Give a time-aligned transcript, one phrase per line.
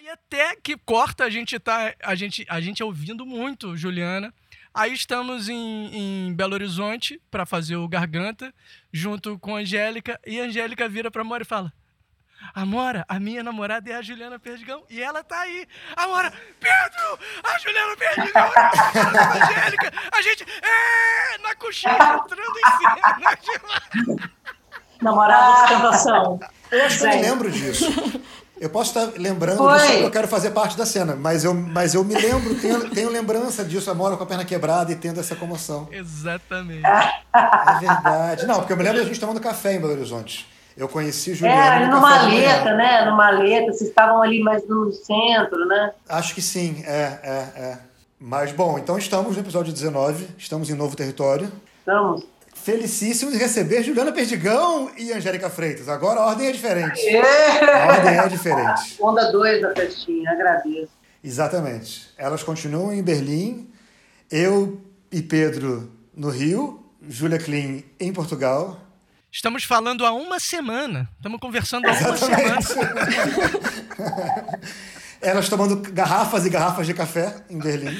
[0.00, 1.94] Aí até que corta, a gente tá.
[2.02, 4.32] A gente, a gente é ouvindo muito, Juliana.
[4.72, 8.54] Aí estamos em, em Belo Horizonte para fazer o Garganta,
[8.90, 11.70] junto com a Angélica, e a Angélica vira pra Amora e fala:
[12.54, 15.68] Amora, a minha namorada é a Juliana Perdigão e ela tá aí.
[15.94, 24.18] Amora, Pedro, a Juliana Perdigão, a Angélica, a gente, é, na coxinha, entrando em cena.
[25.02, 26.40] Namorada de tentação.
[26.70, 27.84] Eu acho que eu lembro disso.
[28.60, 29.72] Eu posso estar lembrando Foi.
[29.72, 32.90] disso porque eu quero fazer parte da cena, mas eu, mas eu me lembro, tenho,
[32.90, 35.88] tenho lembrança disso, a Mora com a perna quebrada e tendo essa comoção.
[35.90, 36.84] Exatamente.
[36.84, 38.46] É verdade.
[38.46, 40.46] Não, porque eu me lembro da gente tomando café em Belo Horizonte.
[40.76, 41.58] Eu conheci Juliana.
[41.58, 43.04] É, ali no numa maleta, né?
[43.06, 45.92] Numa maleta, vocês estavam ali mais no centro, né?
[46.08, 47.78] Acho que sim, é, é, é.
[48.18, 51.50] Mas, bom, então estamos no episódio 19, estamos em novo território.
[51.78, 52.24] Estamos.
[52.62, 55.88] Felicíssimos de receber Juliana Perdigão e Angélica Freitas.
[55.88, 57.00] Agora a ordem é diferente.
[57.16, 58.96] A ordem é diferente.
[59.00, 60.90] Onda 2 da festinha, agradeço.
[61.24, 62.10] Exatamente.
[62.18, 63.70] Elas continuam em Berlim,
[64.30, 64.78] eu
[65.10, 68.78] e Pedro no Rio, Júlia Klein em Portugal.
[69.32, 71.08] Estamos falando há uma semana.
[71.16, 72.58] Estamos conversando há uma semana.
[75.22, 77.96] Elas tomando garrafas e garrafas de café em Berlim.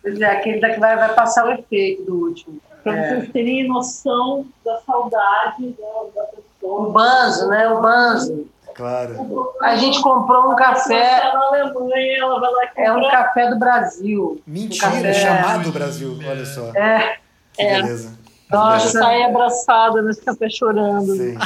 [0.00, 2.60] Pois é, aquele daqui vai, vai passar o efeito do último.
[2.92, 3.08] Para É.
[3.20, 6.88] vocês terem noção da saudade da, da pessoa.
[6.88, 7.68] O banzo, né?
[7.68, 8.46] O banzo.
[8.74, 9.52] Claro.
[9.60, 14.40] A gente comprou um café, na Alemanha, ela vai lá é um café do Brasil.
[14.46, 16.16] Mentira, Um café- chamado Brasil.
[16.24, 16.70] Olha só.
[16.76, 17.16] É,
[17.54, 17.82] Que É.
[17.82, 18.16] beleza.
[18.48, 21.12] nossa, Sai abraçada nesse café chorando.
[21.16, 21.36] Sim.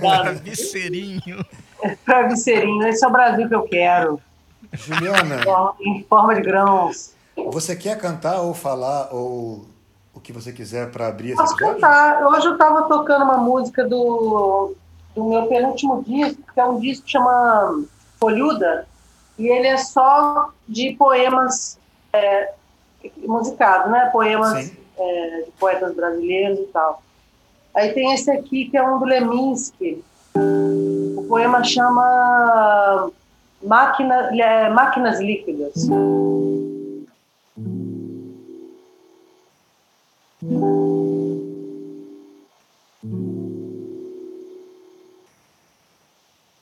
[0.00, 1.44] Cara, Vicerinho.
[2.04, 2.86] pra vicerinho.
[2.86, 4.20] Esse é o Brasil que eu quero.
[4.72, 5.40] Juliana,
[5.80, 7.14] Em forma de grãos.
[7.50, 9.64] você quer cantar ou falar ou
[10.30, 11.80] que você quiser para abrir esse Posso episódio?
[11.80, 12.26] cantar.
[12.26, 14.74] Hoje eu estava tocando uma música do,
[15.14, 17.84] do meu penúltimo disco, que é um disco que chama
[18.18, 18.86] Folhuda,
[19.38, 21.78] e ele é só de poemas
[22.12, 22.52] é,
[23.26, 24.08] musicados, né?
[24.12, 27.02] Poemas é, de poetas brasileiros e tal.
[27.74, 30.04] Aí tem esse aqui, que é um do Leminski.
[30.34, 33.10] O poema chama
[33.62, 35.88] Máquina, é, Máquinas Líquidas.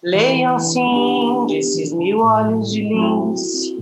[0.03, 3.79] Leiam sim desses mil olhos de lince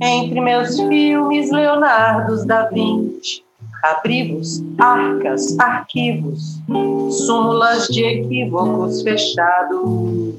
[0.00, 3.42] entre meus filmes Leonardos da Vinci,
[3.82, 6.60] abrigos, arcas, arquivos,
[7.10, 10.34] súmulas de equívocos fechados.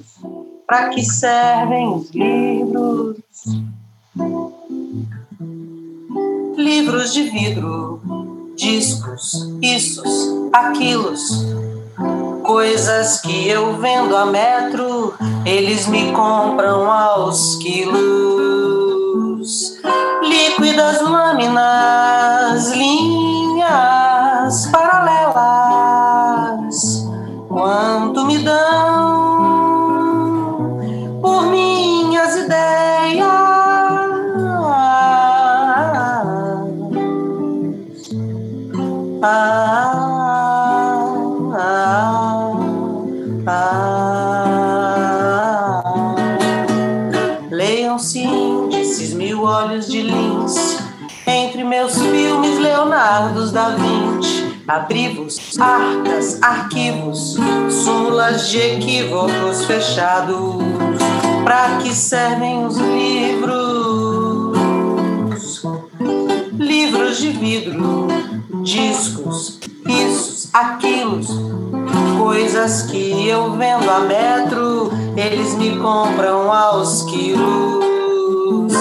[0.66, 3.18] Para que servem os livros?
[6.56, 8.00] Livros de vidro,
[8.56, 11.46] discos, issos, aquilos,
[12.44, 15.14] Coisas que eu vendo a metro,
[15.46, 17.92] eles me compram aos quilos.
[20.24, 25.96] Líquidas lâminas, linhas paralelas.
[27.48, 29.01] Quanto me dão
[53.22, 54.50] Leonardos da Vinci.
[54.68, 57.38] Abrivos, arcas, arquivos,
[57.70, 60.56] súmulas de equívocos fechados.
[61.44, 64.58] Pra que servem os livros?
[66.54, 68.08] Livros de vidro,
[68.64, 71.28] discos, issos, aquilos,
[72.18, 78.74] coisas que eu vendo a metro, eles me compram aos quilos.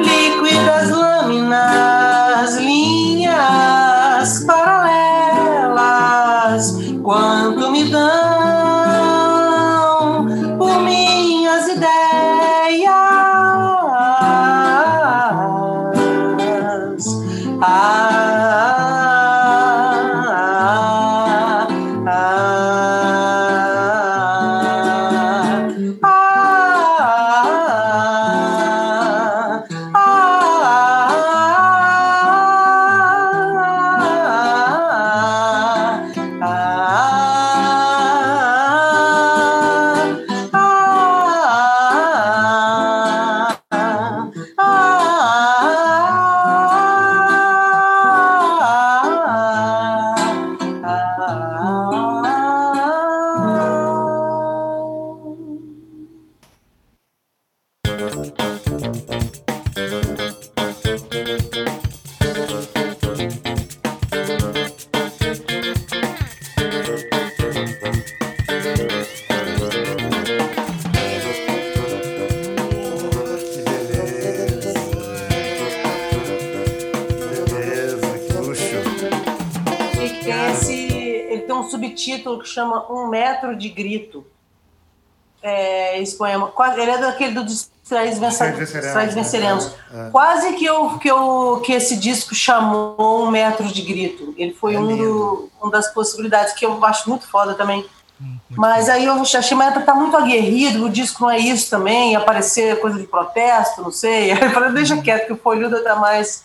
[0.00, 2.03] Líquidas lâminas,
[4.24, 4.63] linhas paralelas,
[81.98, 84.26] subtítulo que chama Um Metro de Grito.
[85.42, 86.48] É, esse poema.
[86.48, 88.58] Quase- Ele é daquele do Distraídos Venceremos.
[88.58, 89.66] Venceremos, Venceremos.
[89.90, 90.06] né?
[90.06, 90.10] É.
[90.10, 94.34] Quase que, eu, que, eu, que esse disco chamou Um Metro de Grito.
[94.38, 97.84] Ele foi É um, do, um das possibilidades que eu acho muito foda também.
[98.48, 102.80] Mas aí eu achei, mas tá muito aguerrido, o disco não é isso também, aparecer
[102.80, 104.30] coisa de protesto, não sei.
[104.32, 106.43] Aí eu falei, deixa quieto, que o Folhuda tá mais,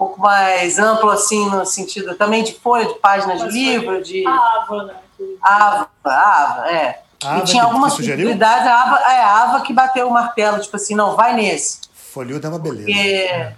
[0.00, 4.62] pouco mais amplo, assim, no sentido também de folha, de página de livro, de A
[4.62, 4.94] Ava, né?
[5.42, 7.02] Ava, Ava, é.
[7.22, 10.74] Ava e tinha algumas possibilidades, a Ava, é, a Ava que bateu o martelo, tipo
[10.74, 11.80] assim, não, vai nesse.
[11.92, 12.86] Folhudo é uma beleza.
[12.86, 13.52] Porque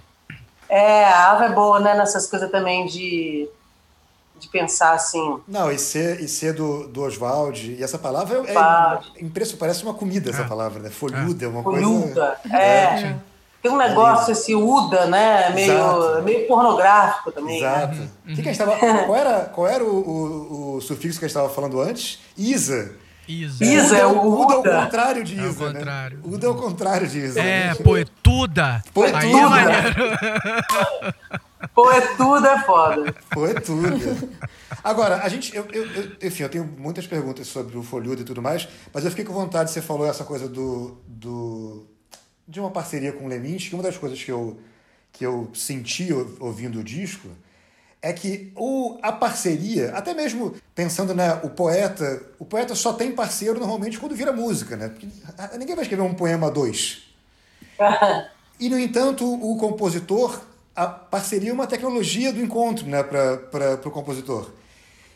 [0.68, 3.48] é, a Ava é boa, né, nessas coisas também de,
[4.40, 8.52] de pensar assim, Não, e ser, e ser do, do Oswald, e essa palavra é,
[8.52, 10.90] é impressionante, parece uma comida essa palavra, né?
[10.90, 12.56] Folhuda é uma Folhuda, coisa.
[12.56, 13.14] é.
[13.62, 15.50] Tem um negócio, esse Uda, né?
[15.50, 16.22] Meio, Exato.
[16.22, 17.60] meio pornográfico também.
[17.62, 17.68] né?
[17.84, 18.10] Exato.
[18.24, 21.28] O que que gente tava, qual era, qual era o, o, o sufixo que a
[21.28, 22.18] gente estava falando antes?
[22.36, 22.96] Isa.
[23.28, 23.64] Isa.
[23.64, 23.96] Isa.
[23.98, 24.82] é o Uda é o Uda.
[24.82, 25.78] contrário de É o Isa, né?
[25.78, 26.20] contrário.
[26.24, 27.40] Uda é o contrário de Isa.
[27.40, 27.74] É, né?
[27.76, 28.82] poetuda.
[28.92, 29.18] Poetuda.
[29.20, 29.94] Aí é maneiro.
[31.72, 33.14] Pô, é é foda.
[33.32, 34.28] Foi tudo.
[34.82, 35.54] Agora, a gente.
[35.54, 39.04] Eu, eu- eu- enfim, eu tenho muitas perguntas sobre o Folhudo e tudo mais, mas
[39.04, 40.96] eu fiquei com vontade, você falou essa coisa do.
[41.06, 41.86] do
[42.52, 43.74] de uma parceria com o Leminski.
[43.74, 44.60] Uma das coisas que eu,
[45.10, 47.28] que eu senti ou- ouvindo o disco
[48.02, 53.12] é que o, a parceria, até mesmo pensando né, o poeta, o poeta só tem
[53.12, 54.88] parceiro normalmente quando vira música, né?
[54.88, 55.06] Porque
[55.58, 57.04] ninguém vai escrever um poema a dois.
[58.60, 60.40] E, no entanto, o compositor,
[60.76, 64.52] a parceria é uma tecnologia do encontro né, para o compositor.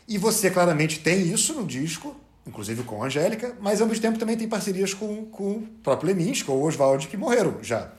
[0.05, 2.13] E você claramente tem isso no disco,
[2.47, 6.07] inclusive com a Angélica, mas ao mesmo tempo também tem parcerias com, com o próprio
[6.07, 7.89] Leminski ou o Oswald, que morreram já.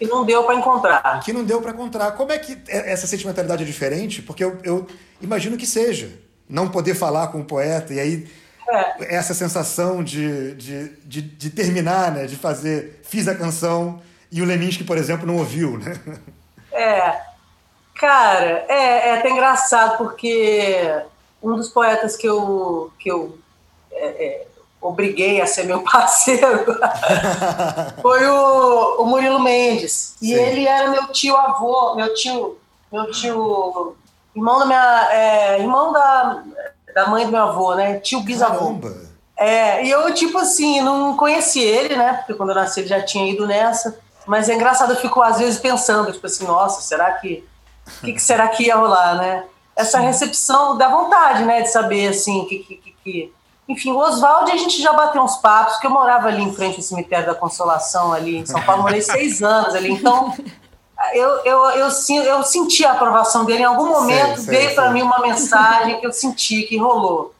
[0.00, 1.20] E não deu pra encontrar.
[1.24, 2.12] Que não deu para encontrar.
[2.12, 4.20] Como é que é- essa sentimentalidade é diferente?
[4.20, 4.86] Porque eu, eu
[5.20, 6.10] imagino que seja.
[6.48, 8.28] Não poder falar com o poeta e aí
[9.00, 12.26] essa sensação de, de, de, de terminar, né?
[12.26, 14.00] De fazer, fiz a canção
[14.30, 15.98] e o Leminski, por exemplo, não ouviu, né?
[16.72, 17.20] É.
[17.94, 20.78] Cara, é, é até engraçado, porque
[21.42, 23.38] um dos poetas que eu, que eu
[23.96, 24.46] é, é,
[24.80, 26.64] obriguei a ser meu parceiro
[28.00, 30.16] foi o, o Murilo Mendes.
[30.22, 30.34] E Sim.
[30.34, 32.58] ele era meu tio avô, meu tio,
[32.92, 33.96] meu tio,
[34.34, 36.42] irmão da minha, é, irmão da,
[36.94, 37.98] da mãe do meu avô, né?
[37.98, 38.58] Tio bisavô.
[38.58, 39.06] Caramba!
[39.36, 42.14] É, e eu, tipo assim, não conheci ele, né?
[42.14, 43.98] Porque quando eu nasci ele já tinha ido nessa.
[44.26, 47.46] Mas é engraçado, eu fico às vezes pensando, tipo assim, nossa, será que.
[47.86, 49.44] O que, que será que ia rolar, né?
[49.76, 51.62] Essa recepção dá vontade, né?
[51.62, 53.32] De saber, assim, que, que, que...
[53.68, 56.76] Enfim, o Oswald, a gente já bateu uns papos, porque eu morava ali em frente
[56.76, 59.90] ao cemitério da Consolação, ali em São Paulo, morei seis anos ali.
[59.90, 60.32] Então,
[61.12, 63.62] eu, eu, eu, eu senti a aprovação dele.
[63.62, 67.34] Em algum momento Sei, sei, veio para mim uma mensagem que eu senti que rolou.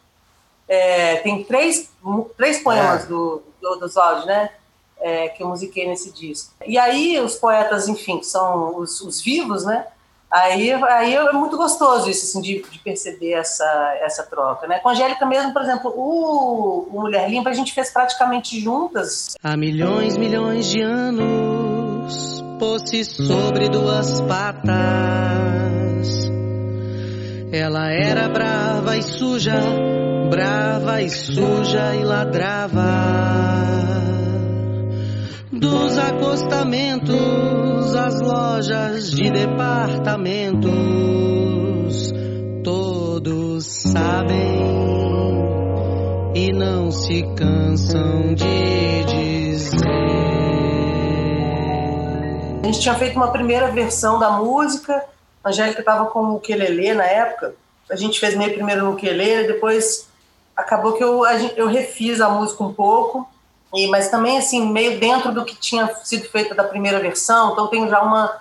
[0.68, 1.90] É, tem três,
[2.36, 3.06] três poemas É.
[3.06, 4.50] do, do, do Oswald, né?
[4.98, 6.52] É, que eu musiquei nesse disco.
[6.66, 9.86] E aí os poetas, enfim, que são os, os vivos, né?
[10.36, 13.64] Aí, aí é muito gostoso isso, assim, de, de perceber essa,
[14.02, 14.78] essa troca, né?
[14.80, 19.34] Com a Angélica mesmo, por exemplo, o, o Mulher Limpa a gente fez praticamente juntas.
[19.42, 24.66] Há milhões, milhões de anos, pôs-se sobre duas patas.
[27.50, 29.58] Ela era brava e suja,
[30.28, 33.95] brava e suja e ladrava.
[35.58, 42.12] Dos acostamentos às lojas de departamentos,
[42.62, 44.36] todos sabem
[46.34, 49.78] e não se cansam de dizer.
[52.62, 55.02] A gente tinha feito uma primeira versão da música,
[55.42, 57.54] a Angélica estava com o ukulele na época,
[57.90, 60.06] a gente fez meio primeiro no ukulele, depois
[60.54, 61.22] acabou que eu,
[61.56, 63.26] eu refiz a música um pouco,
[63.76, 67.66] e, mas também assim, meio dentro do que tinha sido feito da primeira versão, então
[67.66, 68.32] tem já uma,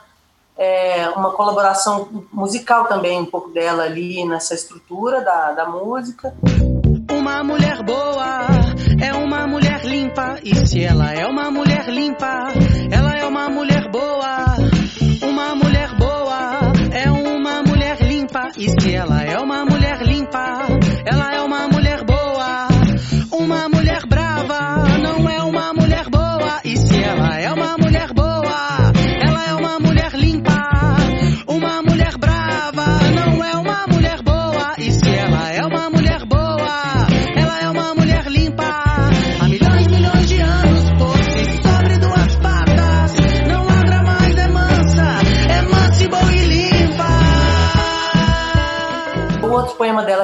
[0.57, 6.33] é, uma colaboração musical também, um pouco dela ali nessa estrutura da, da música.
[7.11, 8.47] Uma mulher boa
[9.01, 10.39] é uma mulher limpa.
[10.43, 12.47] E se ela é uma mulher limpa,
[12.91, 14.55] ela é uma mulher boa.
[15.21, 16.59] Uma mulher boa
[16.91, 18.49] é uma mulher limpa.
[18.57, 20.67] E se ela é uma mulher limpa,
[21.05, 21.34] ela é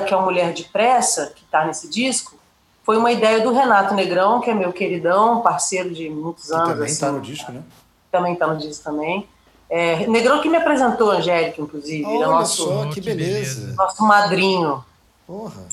[0.06, 2.36] que é o Mulher de Pressa, que está nesse disco,
[2.84, 6.68] foi uma ideia do Renato Negrão, que é meu queridão, parceiro de muitos Que anos.
[6.70, 7.64] também assim, está no disco, né?
[8.12, 9.28] também está no disco também.
[9.70, 12.06] É, Negrão que me apresentou a Angélica, inclusive.
[12.06, 13.74] Olha nosso, só, que que beleza.
[13.76, 14.84] nosso madrinho.
[15.26, 15.64] Porra,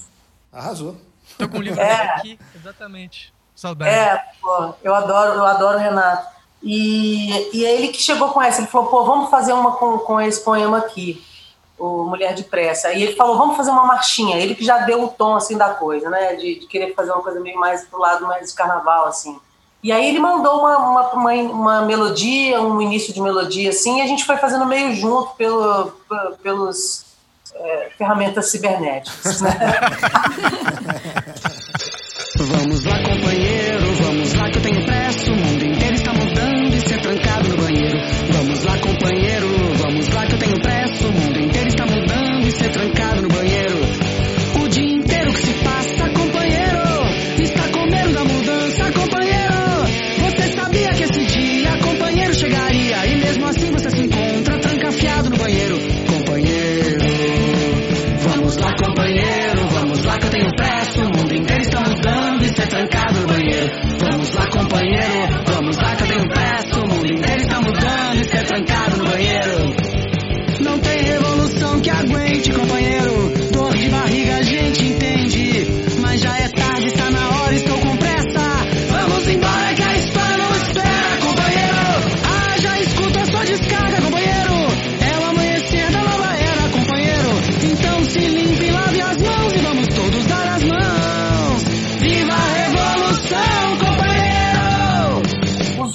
[0.53, 0.95] arrasou.
[1.37, 2.15] Tô com o livro É.
[2.15, 3.33] aqui, exatamente.
[3.57, 3.91] Saudade.
[3.91, 6.29] É, pô, eu adoro, eu adoro o Renato.
[6.63, 9.99] E, e é ele que chegou com essa, ele falou, pô, vamos fazer uma com,
[9.99, 11.25] com esse poema aqui,
[11.79, 12.93] o Mulher de Pressa.
[12.93, 14.37] E ele falou, vamos fazer uma marchinha.
[14.37, 17.23] Ele que já deu o tom, assim, da coisa, né, de, de querer fazer uma
[17.23, 19.39] coisa meio mais pro lado mais de carnaval, assim.
[19.83, 24.03] E aí ele mandou uma, uma, uma, uma melodia, um início de melodia, assim, e
[24.03, 27.05] a gente foi fazendo meio junto pelo, pe- pelos
[27.55, 29.51] é, ferramentas cibernéticas, né?
[32.37, 34.98] Vamos lá, companheiro, vamos lá que eu tenho pressa.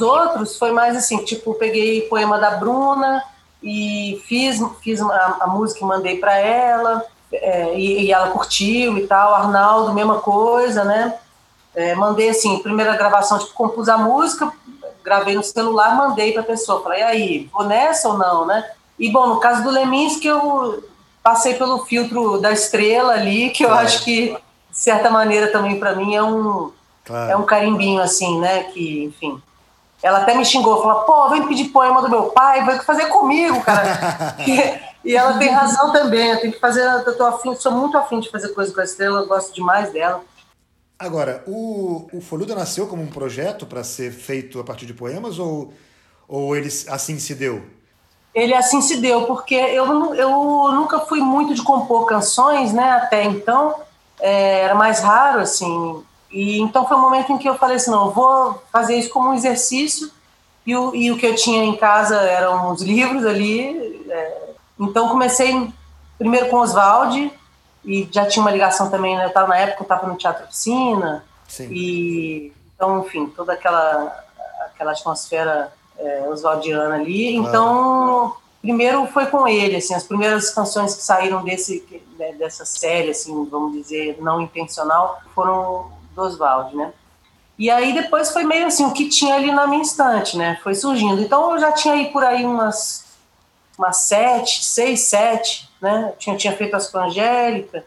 [0.04, 3.24] Outros foi mais assim, tipo, peguei poema da Bruna
[3.64, 8.98] e fiz, fiz a, a música e mandei para ela, é, e, e ela curtiu
[8.98, 9.34] e tal.
[9.34, 11.16] Arnaldo, mesma coisa, né?
[11.74, 14.52] É, mandei assim, primeira gravação, tipo, compus a música,
[15.04, 16.84] gravei no celular, mandei pra pessoa.
[16.84, 18.64] Falei, e aí, vou nessa ou não, né?
[19.00, 20.84] E bom, no caso do Leminski, eu
[21.24, 23.86] passei pelo filtro da estrela ali, que eu Claro.
[23.86, 26.72] acho que, de certa maneira, também para mim é um,
[27.06, 27.32] Claro.
[27.32, 28.64] é um carimbinho, assim, né?
[28.66, 29.42] Que, enfim.
[30.04, 33.62] Ela até me xingou, falou, pô, vem pedir poema do meu pai, vai fazer comigo,
[33.62, 34.36] cara.
[34.46, 37.98] e, e ela tem razão também, eu tenho que fazer, eu tô afim, sou muito
[37.98, 40.22] afim de fazer coisa com a estrela, eu gosto demais dela.
[41.00, 45.40] Agora, o, o Foluda nasceu como um projeto para ser feito a partir de poemas
[45.40, 45.74] ou,
[46.28, 47.64] ou ele assim se deu?
[48.36, 53.24] Ele assim se deu, porque eu, eu nunca fui muito de compor canções, né, até
[53.24, 53.76] então,
[54.20, 56.04] é, era mais raro, assim,
[56.34, 59.10] e então foi um momento em que eu falei assim, não, eu vou fazer isso
[59.10, 60.12] como um exercício,
[60.66, 64.50] e o, e o que eu tinha em casa eram os livros ali, é,
[64.80, 65.70] então comecei
[66.18, 67.32] primeiro com Oswald,
[67.86, 70.46] e já tinha uma ligação também, né, eu tava, na época eu estava no Teatro
[70.46, 71.68] Oficina, Sim.
[71.72, 74.24] e então, enfim, toda aquela
[74.66, 77.36] aquela atmosfera é, oswaldiana ali.
[77.36, 81.86] Então, primeiro foi com ele, assim, as primeiras canções que saíram desse
[82.18, 86.94] né, dessa série, assim, vamos dizer, não intencional, foram do Oswald, né?
[87.58, 90.60] E aí depois foi meio assim, o que tinha ali na minha estante, né?
[90.64, 91.22] Foi surgindo.
[91.22, 93.04] Então eu já tinha aí por aí umas
[93.78, 96.10] umas sete, seis, sete, né?
[96.12, 97.84] Eu tinha, tinha feito as com Angélica.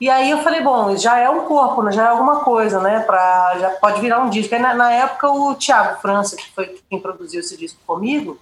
[0.00, 1.90] E aí eu falei, bom, já é um corpo, né?
[1.90, 3.00] já é alguma coisa, né?
[3.00, 4.54] Pra, já pode virar um disco.
[4.54, 8.38] Aí na, na época o Thiago França, que foi quem produziu esse disco comigo,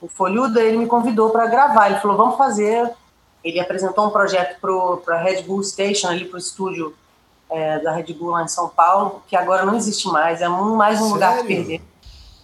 [0.00, 1.90] o Folhuda, ele me convidou para gravar.
[1.90, 2.92] Ele falou, vamos fazer.
[3.44, 6.94] Ele apresentou um projeto para a Red Bull Station, ali para o estúdio
[7.50, 10.74] é, da Red Bull lá em São Paulo, que agora não existe mais, é um,
[10.76, 11.56] mais um lugar que Sério?
[11.56, 11.82] perder.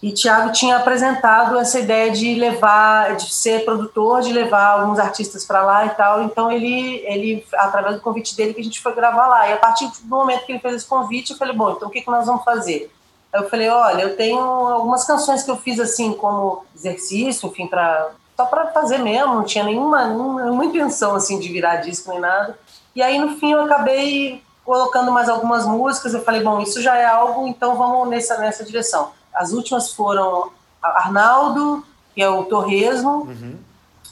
[0.03, 5.45] E Thiago tinha apresentado essa ideia de levar, de ser produtor, de levar alguns artistas
[5.45, 6.23] para lá e tal.
[6.23, 9.47] Então ele, ele, através do convite dele, que a gente foi gravar lá.
[9.47, 11.91] E a partir do momento que ele fez esse convite, eu falei, bom, então o
[11.91, 12.91] que, que nós vamos fazer?
[13.31, 17.65] Aí eu falei, olha, eu tenho algumas canções que eu fiz assim como exercício, enfim,
[17.67, 19.35] para só para fazer mesmo.
[19.35, 22.59] Não tinha nenhuma, nenhuma intenção assim de virar disco nem nada.
[22.93, 26.13] E aí no fim eu acabei colocando mais algumas músicas.
[26.13, 29.11] Eu falei, bom, isso já é algo, então vamos nessa nessa direção.
[29.33, 30.51] As últimas foram
[30.81, 33.27] Arnaldo, que é o Torresmo,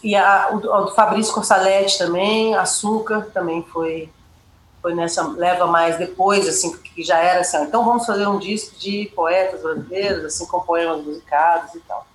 [0.03, 4.10] e a, o, o Fabrício Corsaletti também, Açúcar também foi
[4.81, 8.75] foi nessa leva mais depois, assim, que já era assim, então vamos fazer um disco
[8.79, 12.08] de poetas brasileiros, assim, com poemas musicados e tal.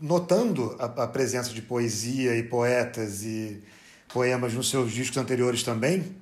[0.00, 3.62] Notando a, a presença de poesia e poetas e
[4.12, 6.14] poemas nos seus discos anteriores também,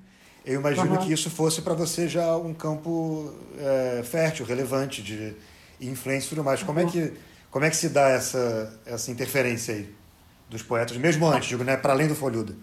[0.47, 0.99] eu imagino Uhum.
[0.99, 5.35] que isso fosse para você já um campo é, fértil, relevante de
[5.81, 6.63] influência e tudo mais.
[6.63, 7.13] Como é que
[7.51, 9.95] Como é que se dá essa, essa interferência aí
[10.51, 11.77] dos poetas, mesmo antes, digo, né?
[11.77, 12.55] Para além do Folhuda.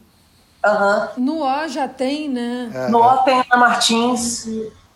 [0.64, 1.10] Aham.
[1.18, 2.70] No O já tem, né?
[2.74, 4.46] É, No O tem Ana Martins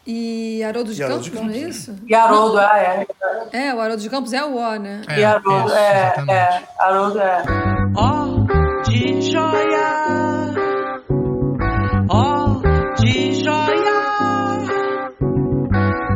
[0.07, 1.95] E Haroldo de E Haroldo Campos, de não é Campos, isso?
[2.07, 3.07] e Haroldo, ah, é.
[3.51, 5.01] É, o Haroldo de Campos é o O, né?
[5.07, 6.63] É, E Haroldo, isso, é, é.
[6.79, 7.43] Haroldo, é.
[7.97, 8.25] Ó
[8.87, 10.53] de joia,
[12.09, 12.61] ó
[12.99, 14.03] de joia,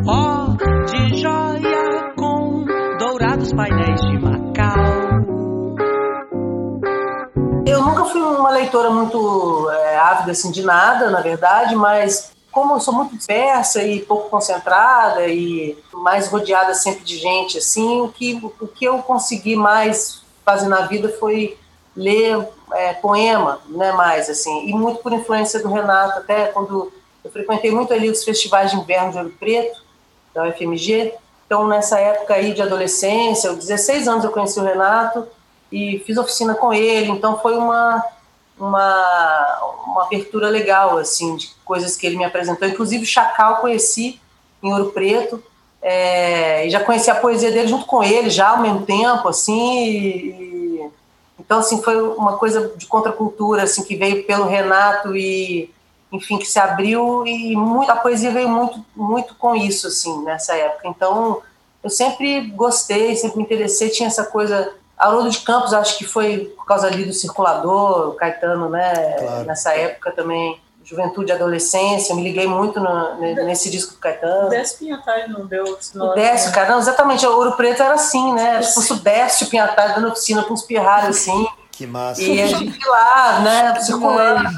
[0.08, 0.56] ó
[0.86, 2.66] de joia com
[3.00, 4.86] dourados painéis de Macau.
[7.66, 12.76] Eu nunca fui uma leitora muito é, ávida assim, de nada, na verdade, mas como
[12.76, 18.10] eu sou muito dispersa e pouco concentrada e mais rodeada sempre de gente, assim, o
[18.10, 21.58] que, o que eu consegui mais fazer na vida foi
[21.96, 26.92] ler é, poema, né, mais assim, e muito por influência do Renato, até quando
[27.24, 29.84] eu frequentei muito ali os festivais de inverno de Ouro Preto,
[30.34, 31.14] da UFMG,
[31.46, 35.28] então nessa época aí de adolescência, aos 16 anos eu conheci o Renato,
[35.72, 38.04] e fiz oficina com ele, então foi uma,
[38.60, 42.68] uma, uma abertura legal, assim, de coisas que ele me apresentou.
[42.68, 44.20] Inclusive, Chacal conheci
[44.62, 45.42] em Ouro Preto,
[45.82, 49.80] é, e já conheci a poesia dele junto com ele, já ao mesmo tempo, assim,
[49.80, 50.90] e-
[51.40, 55.74] então, assim, foi uma coisa de contracultura, assim, que veio pelo Renato e,
[56.12, 60.54] enfim, que se abriu e muito, a poesia veio muito, muito com isso, assim, nessa
[60.54, 60.88] época.
[60.88, 61.42] Então,
[61.82, 64.74] eu sempre gostei, sempre me interessei, tinha essa coisa...
[65.00, 69.46] Haroldo de Campos, acho que foi por causa ali do Circulador, o Caetano, né, Claro.
[69.46, 73.16] nessa época também, juventude e adolescência, me liguei muito no-
[73.46, 74.48] nesse disco do Caetano.
[74.48, 76.56] O Décio Pinhatari não deu esse O Décio, né?
[76.56, 78.60] cara, não, exatamente, o Ouro Preto era assim, né?
[78.60, 82.22] Tipo, o Sudeste, o Pinhatari dando oficina com os pirralhos, assim, Que massa.
[82.22, 84.50] e a gente lá, né, circulando.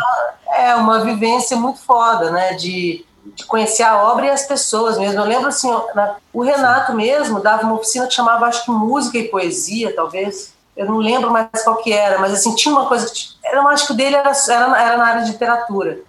[0.53, 5.19] É uma vivência muito foda, né, de, de conhecer a obra e as pessoas mesmo.
[5.19, 5.69] Eu lembro, assim,
[6.33, 10.53] o Renato mesmo dava uma oficina que chamava, acho que Música e Poesia, talvez.
[10.75, 13.29] Eu não lembro mais qual que era, mas, assim, tinha uma coisa que...
[13.51, 15.99] Eu acho que o dele era, era, era na área de literatura.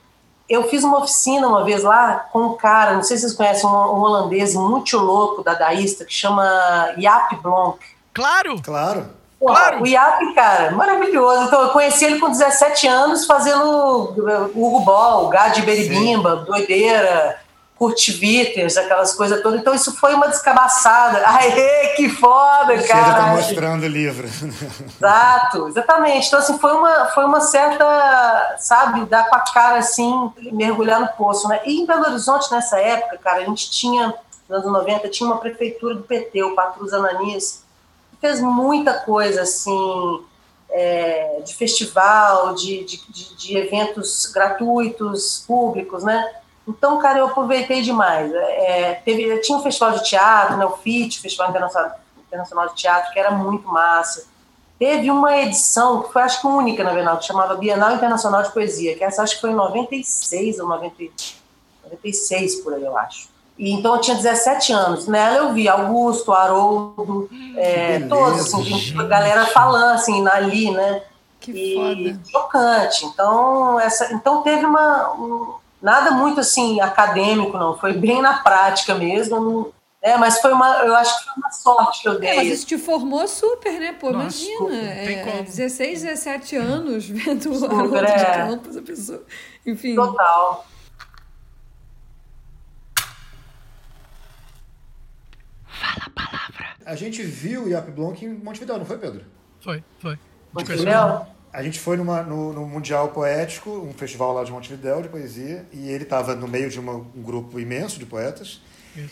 [0.49, 3.69] Eu fiz uma oficina uma vez lá com um cara, não sei se vocês conhecem,
[3.69, 6.45] um, um holandês muito louco, dadaísta, que chama
[6.99, 7.79] Jaap Blonk.
[8.15, 8.61] Claro!
[8.63, 9.22] Claro.
[9.47, 9.83] Claro.
[9.83, 11.45] O Iap, cara, maravilhoso.
[11.45, 14.15] Então, eu conheci ele com 17 anos fazendo
[14.55, 17.39] Hugo Ball, Gad Beribimba, Doideira,
[17.83, 19.61] Kurt Witters, aquelas coisas todas.
[19.61, 21.23] Então, isso foi uma descabaçada.
[21.27, 23.33] Aê, que foda, Você já tá cara.
[23.33, 24.29] mostrando o livro.
[24.29, 26.29] Exato, exatamente.
[26.29, 31.09] Então, assim, foi uma, foi uma certa, sabe, dar com a cara, assim, mergulhar no
[31.09, 31.61] poço, né?
[31.65, 34.15] E em Belo Horizonte, nessa época, cara, a gente tinha,
[34.49, 37.62] nos anos 90, tinha uma prefeitura do PT, o Patrus Ananias,
[38.23, 40.25] fez muita coisa, assim,
[40.71, 46.33] é, de festival, de, de, de, eventos gratuitos, públicos, né?
[46.67, 48.33] Então, cara, eu aproveitei demais.
[48.33, 53.19] É, teve, tinha um festival de teatro, né, o FIT, Festival Internacional, de Teatro, que
[53.19, 54.25] era muito massa.
[54.79, 58.53] Teve uma edição, que foi acho que única, na verdade, que chamava Bienal Internacional de
[58.53, 61.13] Poesia, que essa acho que foi em 96 ou 90,
[61.85, 63.32] 96, por aí, eu acho.
[63.59, 65.07] E, então eu tinha 17 anos.
[65.07, 71.03] Nela eu vi Augusto, Haroldo, é, beleza, todos, assim, a galera falando assim, ali, né?
[71.39, 72.21] Que e foda.
[72.31, 73.05] chocante.
[73.07, 78.95] Então, essa, então teve uma um- nada muito assim acadêmico não, foi bem na prática
[78.95, 79.73] mesmo.
[80.01, 82.35] É, mas foi uma, eu acho que foi uma sorte que eu É, dei.
[82.37, 83.93] mas isso te formou super, né?
[83.93, 84.77] Pô, Nossa, imagina.
[84.91, 85.43] É, como.
[85.45, 88.25] 16, 17 anos vendo o Super, Haroldo de é.
[88.37, 89.23] Campos, a pessoa.
[89.65, 89.95] Enfim.
[89.95, 90.67] Total.
[96.85, 99.25] A gente viu o Iap Blanc em Montevidéu, não foi, Pedro?
[99.61, 100.19] Foi, foi.
[100.59, 101.27] Entendeu?
[101.53, 105.67] A gente foi numa- no, no Mundial Poético, um festival lá de Montevidéu de poesia,
[105.73, 108.61] e ele estava no meio de uma- um grupo imenso de poetas.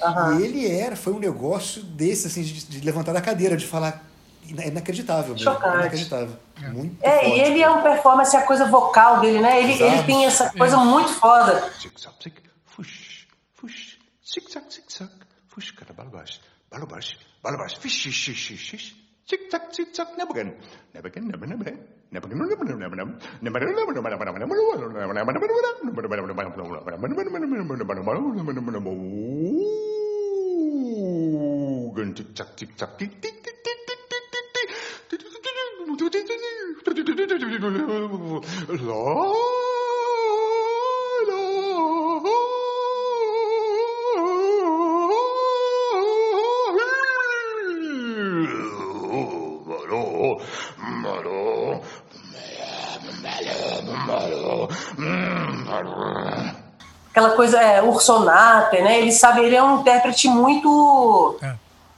[0.02, 0.38] Aham.
[0.40, 4.04] E ele era, foi um negócio desse, assim, de, de levantar da cadeira, de falar.
[4.46, 5.50] ina- Inacreditável mesmo.
[5.52, 5.76] Chocante.
[5.76, 6.36] Inacreditável.
[6.72, 7.36] Muito É, forte.
[7.36, 9.62] e ele é um performance, a coisa vocal dele, né?
[9.62, 9.92] Ele, Exato.
[9.94, 11.70] ele tem essa coisa muito foda.
[11.80, 12.34] Zig zag zig,
[12.66, 15.10] fush, fush, zig zag zig zag,
[15.48, 15.72] fush,
[16.70, 18.94] Balabas, balabas, fish, fish, fish, fish, fish.
[19.26, 20.54] Tick tock, tick tock, never again.
[20.94, 21.64] Never again, never, never.
[22.12, 22.90] Never again, never, never, never,
[23.42, 23.74] never, never, never, never, never,
[24.30, 24.46] never, never,
[28.52, 28.90] never, never,
[31.90, 34.70] Organ tick tock, tick tock, tick tick tick tick tick tick tick tick.
[38.80, 39.59] Lord.
[57.10, 59.00] Aquela coisa, é, Ursonata, né?
[59.00, 61.54] Ele sabe, ele é um intérprete muito É.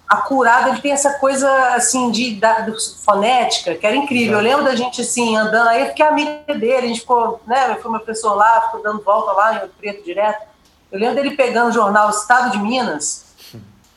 [0.08, 2.66] acurado, ele tem essa coisa assim de da,
[3.04, 4.38] fonética, que era incrível.
[4.38, 7.74] Eu lembro da gente assim andando, aí eu fiquei amiga dele, a gente ficou, né,
[7.76, 10.46] foi uma pessoa lá, ficou dando volta lá em Preto direto.
[10.90, 13.24] Eu lembro dele pegando o jornal Estado de Minas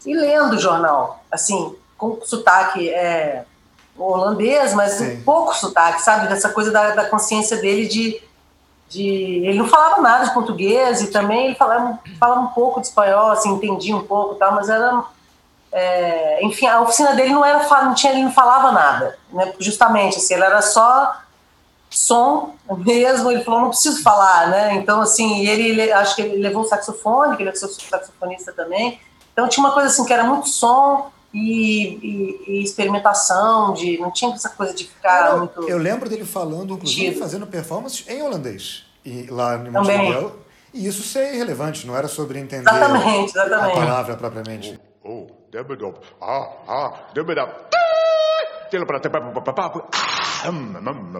[0.05, 3.43] e lendo o jornal, assim, com sotaque é,
[3.97, 5.17] holandês, mas Sim.
[5.17, 6.27] um pouco sotaque, sabe?
[6.27, 8.21] Dessa coisa da, da consciência dele de,
[8.95, 9.05] de.
[9.45, 13.31] Ele não falava nada de português e também ele falava, falava um pouco de espanhol,
[13.31, 15.03] assim, entendia um pouco e tal, mas era.
[15.71, 17.59] é, enfim, a oficina dele não era.
[17.83, 19.53] Não tinha, ele não falava nada, né?
[19.59, 21.15] Justamente, assim, ele era só
[21.89, 24.73] som mesmo, ele falou, não preciso falar, né?
[24.75, 28.99] Então, assim, ele, ele- acho que ele levou o saxofone, que ele é saxofonista também.
[29.31, 34.11] Então tinha uma coisa assim que era muito som e, e- e experimentação, de não
[34.11, 35.69] tinha essa coisa de ficar Eu- muito.
[35.69, 38.84] Eu lembro dele falando, inclusive, fazendo performances em holandês.
[39.05, 39.97] E, lá em Também.
[39.97, 40.39] Montevideo.
[40.73, 43.75] E isso ser irrelevante, não era sobre entender Exatamente, a exatamente.
[43.75, 44.79] palavra propriamente.
[45.03, 45.99] Oh, debedop.
[46.21, 46.93] Ah, ah,
[50.45, 51.15] hum, mum,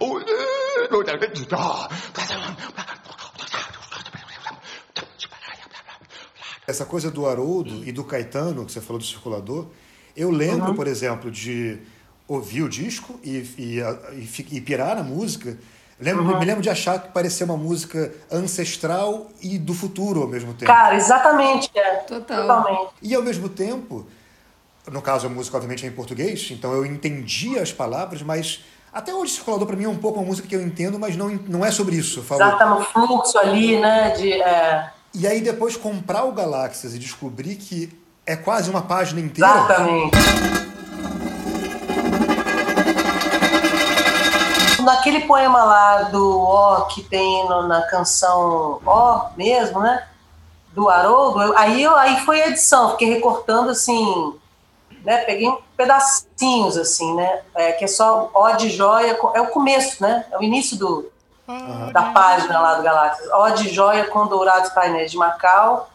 [0.00, 0.15] Oh,
[6.66, 9.66] Essa coisa do Haroldo e do Caetano, que você falou do circulador,
[10.16, 11.78] eu lembro, por exemplo, de
[12.26, 13.78] ouvir o disco e, e,
[14.14, 15.56] e, e pirar na música.
[15.98, 20.52] Lembro, Me lembro de achar que parecia uma música ancestral e do futuro ao mesmo
[20.52, 20.66] tempo.
[20.66, 21.96] Cara, exatamente, é.
[21.98, 22.42] Total.
[22.42, 22.90] Totalmente.
[23.00, 24.06] E ao mesmo tempo,
[24.90, 28.62] no caso a música obviamente é em português, então eu entendia as palavras, mas
[28.96, 31.28] até hoje Circulador para mim é um pouco uma música que eu entendo, mas não,
[31.46, 32.24] não é sobre isso.
[32.38, 34.10] Já tá no fluxo ali, né?
[34.10, 37.92] De, é, E aí depois comprar o Galáxias e descobrir que
[38.24, 39.50] é quase uma página inteira.
[39.50, 40.16] exatamente.
[44.82, 50.06] Naquele poema lá do Ó que tem no- na canção Ó mesmo, né?
[50.72, 54.34] Do Haroldo, aí, eu, aí foi a edição, fiquei recortando assim,
[55.06, 55.18] né?
[55.18, 57.40] Peguei pedacinhos assim, né?
[57.54, 60.26] É, que é só Ó de joia, é o começo, né?
[60.32, 61.08] É o início do,
[61.92, 63.28] da página lá do Galáxias.
[63.32, 65.88] Ó de joia com dourados painéis de Macau.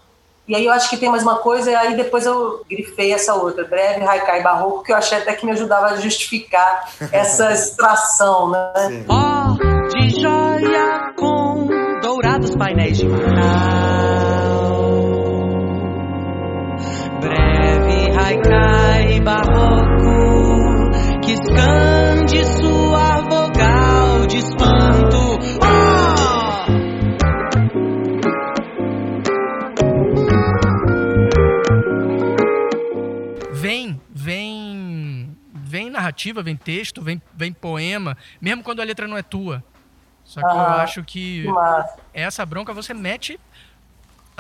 [0.48, 3.36] E aí eu acho que tem mais uma coisa, e aí depois eu grifei essa
[3.36, 8.50] outra, breve, haikai barroco, que eu achei até que me ajudava a justificar essa extração,
[8.50, 8.74] né?
[8.88, 9.06] Sim.
[9.08, 11.68] Ó de joia com
[12.02, 14.11] dourados painéis de Macau.
[18.38, 20.92] Breve haikai barroco
[21.22, 25.38] que escande sua vogal de espanto.
[25.62, 26.62] Ó!
[33.52, 39.22] Vem, vem, vem narrativa, vem texto, vem, vem poema, mesmo quando a letra não é
[39.22, 39.64] tua.
[40.24, 41.46] Só que eu Ah, acho que
[42.14, 43.40] essa bronca você mete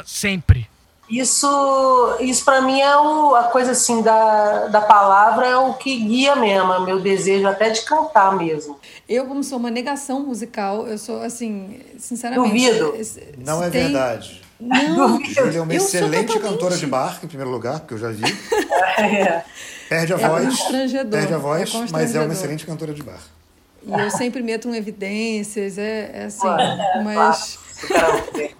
[0.05, 0.70] sempre.
[1.11, 5.97] Isso, isso para mim é o, a coisa assim da, da palavra é o que
[5.97, 8.79] guia mesmo, é o meu desejo até de cantar mesmo.
[9.09, 12.47] Eu, como sou uma negação musical, eu sou assim, sinceramente.
[12.47, 12.93] Duvido.
[13.45, 14.41] Não é tem- verdade.
[14.57, 17.97] Não, Júlia é uma Eu sou excelente cantora de bar, em primeiro lugar, porque eu
[17.97, 18.23] já vi.
[18.97, 19.43] É.
[19.89, 20.61] Perde a É voz.
[20.61, 23.19] Perde a é voz, mas é uma excelente cantora de bar.
[23.83, 26.47] E eu sempre meto um evidências, é, é assim.
[26.47, 27.59] Ué, Mas.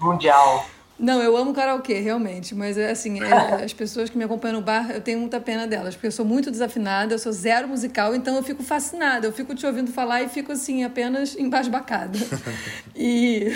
[0.01, 0.65] Mundial.
[1.01, 2.53] Não, eu amo karaokê, realmente.
[2.53, 5.65] Mas é assim, é, as pessoas que me acompanham no bar, eu tenho muita pena
[5.65, 9.25] delas, porque eu sou muito desafinada, eu sou zero musical, então eu fico fascinada.
[9.25, 12.19] Eu fico te ouvindo falar e fico assim, apenas embasbacada.
[12.95, 13.51] e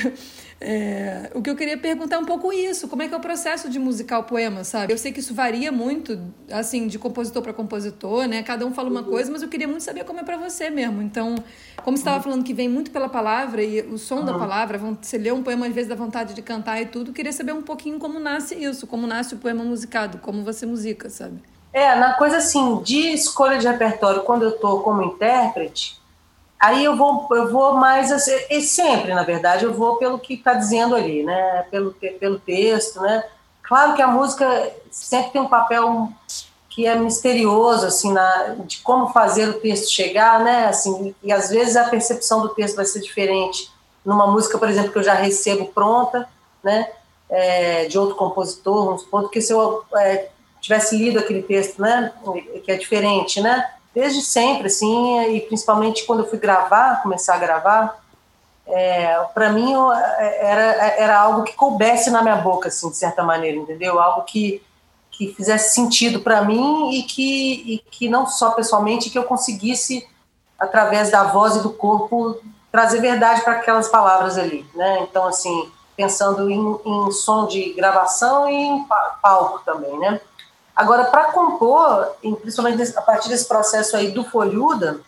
[0.61, 3.19] é, o que eu queria perguntar é um pouco isso: como é que é o
[3.19, 4.93] processo de musicar o poema, sabe?
[4.93, 6.17] Eu sei que isso varia muito,
[6.51, 8.41] assim, de compositor para compositor, né?
[8.43, 11.01] Cada um fala uma coisa, mas eu queria muito saber como é para você mesmo.
[11.01, 11.35] Então,
[11.83, 14.97] como você estava falando que vem muito pela palavra e o som da palavra, von-
[15.01, 17.51] você lê um poema às vezes dá vontade de cantar e tudo, eu queria saber
[17.53, 21.43] um pouquinho como nasce isso, como nasce o poema musicado, como você musica, sabe?
[21.73, 25.99] É, na coisa assim, de escolha de repertório, quando eu tô como intérprete,
[26.59, 30.35] aí eu vou, eu vou mais, assim, e sempre, na verdade, eu vou pelo que
[30.35, 31.65] está dizendo ali, né?
[31.69, 33.23] Pelo, pelo texto, né?
[33.63, 36.09] Claro que a música sempre tem um papel
[36.69, 40.65] que é misterioso, assim, na, de como fazer o texto chegar, né?
[40.65, 43.71] Assim, e às vezes a percepção do texto vai ser diferente
[44.03, 46.27] numa música, por exemplo, que eu já recebo pronta,
[46.63, 46.89] né?
[47.29, 50.29] É, de outro compositor, supor, do que se eu é,
[50.61, 52.11] tivesse lido aquele texto, né?
[52.63, 53.67] Que é diferente, né?
[53.95, 58.03] Desde sempre, assim, e principalmente quando eu fui gravar, começar a gravar,
[58.67, 60.63] é, para mim eu- era,
[60.97, 63.99] era algo que coubesse na minha boca, assim, de certa maneira, entendeu?
[63.99, 64.61] Algo que,
[65.11, 70.05] que fizesse sentido para mim e que, e que não só pessoalmente, que eu conseguisse,
[70.59, 72.37] através da voz e do corpo,
[72.71, 74.99] trazer verdade para aquelas palavras ali, né?
[75.09, 80.19] Então, assim, pensando em, em som de gravação e em pa- palco também, né?
[80.75, 82.11] Agora, para compor,
[82.41, 84.99] principalmente a partir desse processo aí do Folhuda,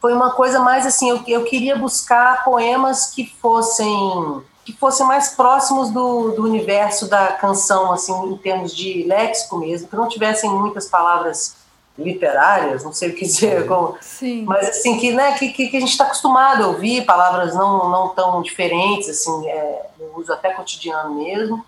[0.00, 5.28] foi uma coisa mais assim, eu, eu queria buscar poemas que fossem que fossem mais
[5.28, 10.48] próximos do, do universo da canção, assim, em termos de léxico mesmo, que não tivessem
[10.48, 11.54] muitas palavras
[11.98, 14.44] literárias, não sei o que dizer, como, Sim.
[14.44, 17.90] mas assim, que, né, que, que que a gente está acostumado a ouvir, palavras não,
[17.90, 21.64] não tão diferentes, assim, é, no uso até cotidiano mesmo.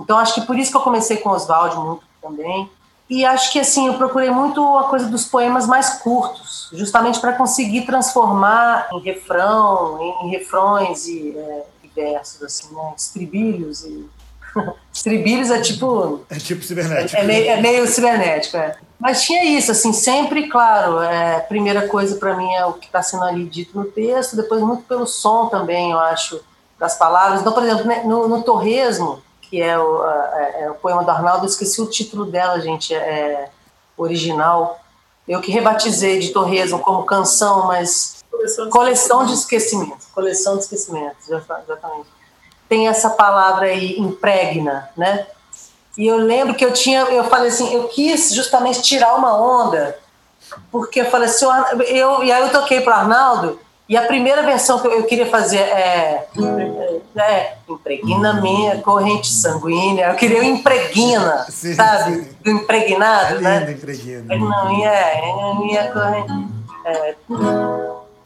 [0.00, 2.68] Então acho que por isso que eu comecei com Oswald muito também.
[3.12, 7.34] E acho que assim, eu procurei muito a coisa dos poemas mais curtos, justamente para
[7.34, 14.08] conseguir transformar em refrão, em, refrões e, é, e versos, assim, né, estribilhos e
[14.90, 17.20] estribilhos é tipo É tipo cibernético.
[17.20, 18.76] é meio, é meio cibernético, é.
[18.98, 23.02] Mas tinha isso, assim, sempre, claro, é, primeira coisa para mim é o que está
[23.02, 26.40] sendo ali dito no texto, depois muito pelo som também, eu acho,
[26.78, 27.42] das palavras.
[27.42, 31.10] Então, por exemplo, né, no, no Torresmo, que é o, é- é o poema do
[31.10, 33.50] Arnaldo, eu esqueci o título dela, gente, é
[33.98, 34.80] original.
[35.28, 38.24] Eu que rebatizei de Torresmo como canção, mas
[38.70, 42.08] coleção de esquecimentos, coleção de esquecimentos, exatamente.
[42.66, 45.26] Tem essa palavra aí, impregna, né?
[45.98, 49.98] E eu lembro que eu tinha, eu falei assim, eu quis justamente tirar uma onda,
[50.70, 51.44] porque eu falei assim,
[51.88, 53.60] eu, e aí eu toquei para Arnaldo,
[53.92, 56.26] e a primeira versão que eu, queria fazer é,
[57.14, 62.14] é, é impregna minha corrente sanguínea, eu queria o impregna, Sim, sabe?
[62.14, 62.28] sim.
[62.42, 63.58] Do impregnado, É né?
[63.58, 64.48] lindo, impregno.
[64.48, 66.32] Não, é, é minha corrente.
[66.86, 67.14] É,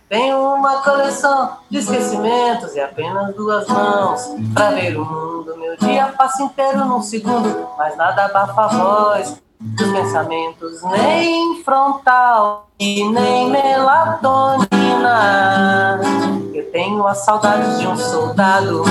[0.08, 5.56] tem uma coleção de esquecimentos e apenas duas mãos pra ver o mundo.
[5.58, 9.42] Meu dia passa inteiro num segundo, mas nada abafa a voz
[9.74, 14.68] dos pensamentos, nem frontal e nem melatonina.
[16.54, 18.84] Eu tenho as saudades de um soldado,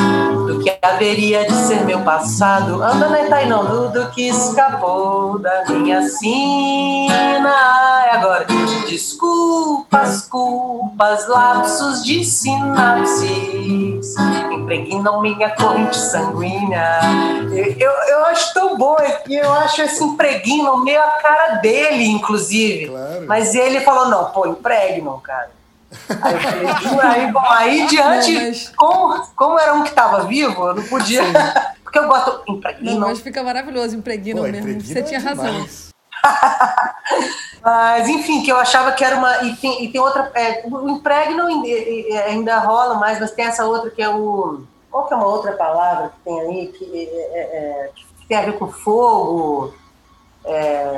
[0.47, 2.83] do que haveria de ser meu passado.
[2.83, 8.05] Anda nem tá aí não, do que escapou da minha sina.
[8.07, 8.45] É agora.
[8.87, 13.25] Desculpas, culpas, lapsos de sinapses
[14.53, 16.99] impregnam minha corrente sanguínea.
[17.51, 18.95] Eu, eu, eu acho tão bom,
[19.27, 22.87] e eu acho esse impregnam meio a cara dele, inclusive.
[22.87, 23.25] Claro.
[23.27, 25.49] Mas ele falou: não, pô, impregnam, cara.
[26.21, 30.23] Aí, eu falei, aí, bom, aí diante, Não, mas- como, como era um que estava
[30.25, 31.21] vivo, eu não podia.
[31.83, 32.43] Porque eu gosto.
[32.47, 32.99] Não, Impregnam.
[32.99, 34.81] mas fica maravilhoso, impregno Pô, mesmo.
[34.81, 35.65] Você é tinha razão.
[37.61, 39.43] Mas, enfim, que eu achava que era uma.
[39.43, 40.31] E tem, e tem outra.
[40.35, 44.63] É, o impregno ainda- ainda rola mais, mas tem essa outra que é o.
[44.91, 48.41] Qual que é uma outra palavra que tem aí que, é, é, que tem a
[48.41, 49.73] ver com fogo?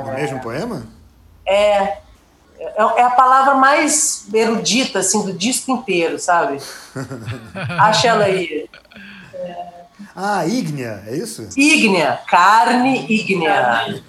[0.04, 0.86] No mesmo poema?
[1.46, 1.74] É,
[2.60, 6.60] é, é a palavra mais erudita, assim, do disco inteiro, sabe?
[7.80, 8.68] Acha ela aí.
[10.14, 11.48] Ah, ígnea, é isso?
[11.56, 14.02] Ígnea, carne ígnea.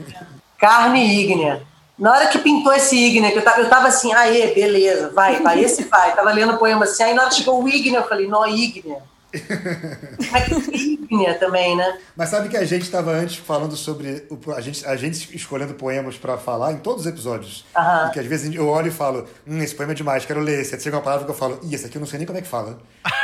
[0.60, 1.64] Carne ígnea.
[1.98, 5.42] Na hora que pintou esse ígnea, que eu tava, eu tava assim, aê, beleza, vai,
[5.42, 6.16] vai, esse vai.
[6.16, 8.46] Tava lendo o poema assim, aí na hora que chegou o ígnea, eu falei, nó,
[8.46, 8.98] ígnea.
[10.32, 12.00] Mas que ígnea também, né?
[12.16, 14.26] Mas sabe que a gente estava antes falando sobre.
[14.30, 17.64] O, a, gente, a gente escolhendo poemas para falar em todos os episódios.
[17.78, 18.08] Aham.
[18.08, 20.62] E que às vezes eu olho e falo, hum, esse poema é demais, quero ler.
[20.62, 20.74] Esse.
[20.74, 22.40] Aí chega uma palavra que eu falo, ih, esse aqui eu não sei nem como
[22.40, 22.80] é que fala.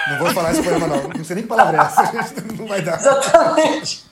[0.09, 1.07] Não vou falar esse poema, não.
[1.07, 2.43] Não sei nem que palavra é essa.
[2.55, 2.99] Não vai dar.
[3.01, 4.05] Exatamente.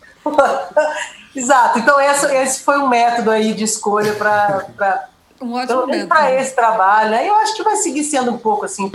[1.35, 1.79] Exato.
[1.79, 5.07] Então, essa, esse foi um método aí de escolha para
[5.41, 6.07] Um ótimo método.
[6.07, 7.09] para esse trabalho.
[7.11, 7.27] né?
[7.27, 8.91] Eu acho que vai seguir sendo um pouco assim.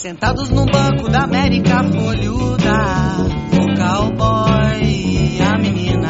[0.00, 2.72] Sentados no banco da América folhuda,
[3.52, 6.08] o cowboy e a menina.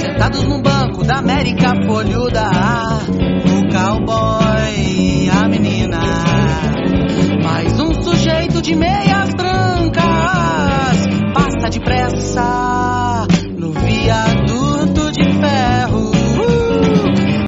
[0.00, 5.98] Sentados no banco da América folhuda, o cowboy e a menina.
[7.42, 10.04] Mais um sujeito de meias brancas
[11.34, 13.05] passa depressa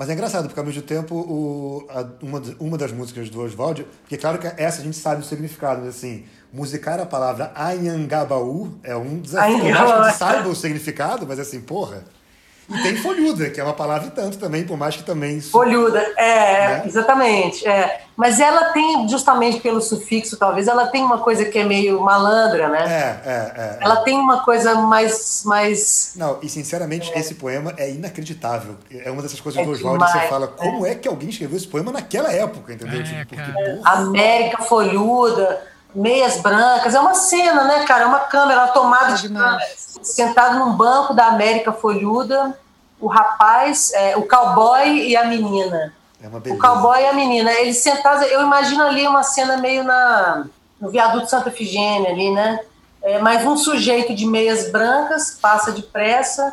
[0.08, 3.86] Mas é engraçado, porque ao mesmo tempo o, a- uma, uma das músicas do Oswald,
[4.00, 8.78] porque claro que essa a gente sabe o significado, mas assim, musicar a palavra Anhangabaú
[8.82, 9.58] é um desafio.
[9.68, 12.04] Eu acho que a gente saiba o significado, mas assim, porra.
[12.68, 15.38] E tem folhuda, que é uma palavra e tanto também, por mais que também.
[15.38, 16.82] isso- Folhuda, é, Né?
[16.86, 17.66] exatamente.
[17.66, 18.02] É.
[18.14, 22.68] Mas ela tem, justamente pelo sufixo, talvez, ela tem uma coisa que é meio malandra,
[22.68, 22.84] né?
[23.24, 23.78] É, é, é.
[23.80, 25.42] Ela tem uma coisa mais.
[25.46, 28.74] mais Não, e sinceramente, esse poema é inacreditável.
[28.90, 31.56] É uma dessas coisas É do Oswald que você fala, como é que alguém escreveu
[31.56, 33.00] esse poema naquela época, entendeu?
[33.00, 35.62] É, Tipo, porque, América folhuda,
[35.94, 36.94] meias brancas.
[36.94, 38.04] É uma cena, né, cara?
[38.04, 39.52] É uma câmera, uma tomada É de demais.
[39.52, 40.04] câmera.
[40.04, 42.58] Sentado num banco da América folhuda,
[43.00, 45.92] o rapaz, é, o cowboy e a menina.
[46.22, 46.60] é uma O beleza.
[46.62, 47.50] cowboy e a menina.
[47.52, 50.44] Eles sentados, eu imagino ali uma cena meio na,
[50.80, 52.60] no viaduto Santa Efigênia ali, né?
[53.02, 56.52] É, mas um sujeito de meias brancas passa depressa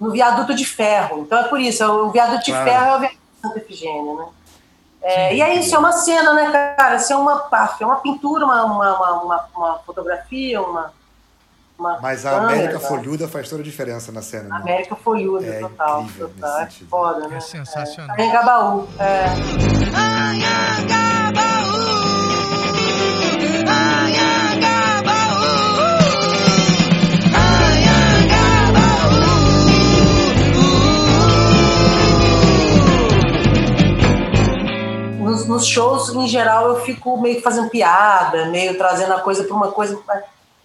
[0.00, 1.20] no viaduto de ferro.
[1.20, 2.64] Então é por isso, é o viaduto de Claro.
[2.70, 4.24] ferro é o viaduto Santa Efigênia, né?
[5.02, 6.96] É, e é isso, é uma cena, né, cara?
[6.96, 10.92] Isso é uma, paf, é uma pintura, uma, uma, uma, uma- uma fotografia, uma.
[11.78, 12.88] uma Mas a câmera, América tá?
[12.88, 14.48] folhuda faz toda a diferença na cena.
[14.48, 14.56] né?
[14.56, 16.02] América folhuda, É total.
[16.02, 16.58] incrível total.
[16.60, 16.88] É sentido.
[16.88, 17.36] foda, né?
[17.36, 18.16] É sensacional.
[18.16, 18.22] É.
[18.22, 19.26] Anhangabaú, é.
[35.56, 39.56] Nos shows, em geral, eu fico meio que fazendo piada, meio trazendo a coisa para
[39.56, 39.98] uma coisa,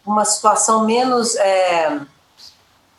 [0.06, 2.00] uma situação menos é,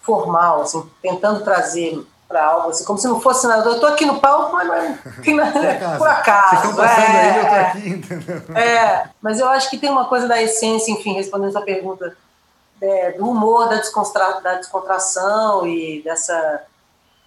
[0.01, 3.69] formal, assim, tentando trazer para algo assim, como se não fosse nada.
[3.69, 4.99] Eu tô aqui no palco, mas não é-
[5.35, 5.99] nada- Por acaso.
[5.99, 6.63] por acaso.
[6.63, 7.61] Vocês passando é, aí, eu é.
[7.61, 8.57] aqui, entendeu?
[8.57, 12.17] É, mas eu acho que tem uma coisa da essência, enfim, respondendo essa pergunta,
[12.81, 16.63] é, do humor, da, descontra, da descontração e dessa,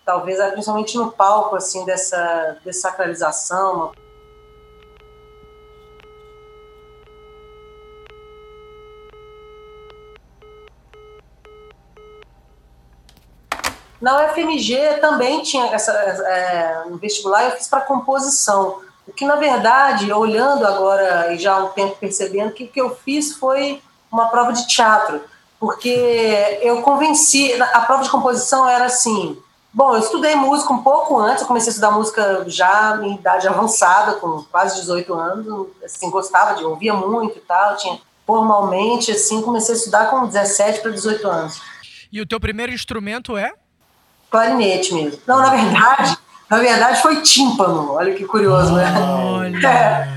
[0.03, 3.91] talvez, é, principalmente no palco, assim, dessa dessacralização.
[14.05, 18.83] Na UFMG também tinha essa, é, vestibular, eu fiz para composição.
[19.07, 22.79] O que, na verdade, olhando agora e já há um tempo percebendo, que o que
[22.79, 25.21] eu fiz foi uma prova de teatro.
[25.59, 25.89] Porque
[26.61, 29.41] eu convenci, a prova de composição era assim.
[29.73, 33.47] Bom, eu estudei música um pouco antes, eu comecei a estudar música já em idade
[33.49, 39.41] avançada, com quase 18 anos, assim, gostava de, ouvia muito e tal, tinha formalmente, assim,
[39.41, 41.59] comecei a estudar com 17 para 18 anos
[42.11, 43.51] E o teu primeiro instrumento é?
[44.35, 45.19] Clarinete mesmo.
[45.25, 46.17] Não, na verdade,
[46.49, 47.93] na verdade foi tímpano.
[47.93, 48.93] Olha que curioso, né?
[48.99, 49.67] Olha.
[49.67, 50.07] É,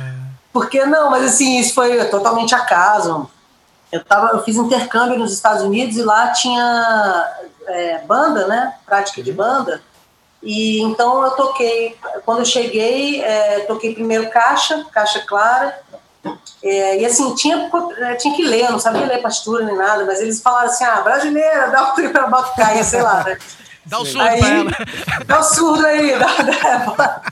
[0.53, 3.31] porque não, mas assim, isso foi totalmente acaso.
[3.93, 7.33] Eu, tava, eu fiz intercâmbio nos Estados Unidos e lá tinha
[7.69, 8.75] é, banda, né?
[8.85, 9.81] Prática de banda.
[10.43, 11.97] E então eu toquei.
[12.25, 15.79] Quando eu cheguei, é, toquei primeiro caixa, caixa clara.
[16.63, 17.71] É, e assim, tinha,
[18.19, 21.01] tinha que ler, eu não sabia ler partitura nem nada, mas eles falaram assim: ah,
[21.01, 23.23] brasileira, dá o primeiro bota cair, sei lá.
[23.25, 23.39] Né?
[23.89, 24.71] Dá o surdo Aí- pra ela.
[25.27, 27.23] Dá o surdo aí, dá, dá,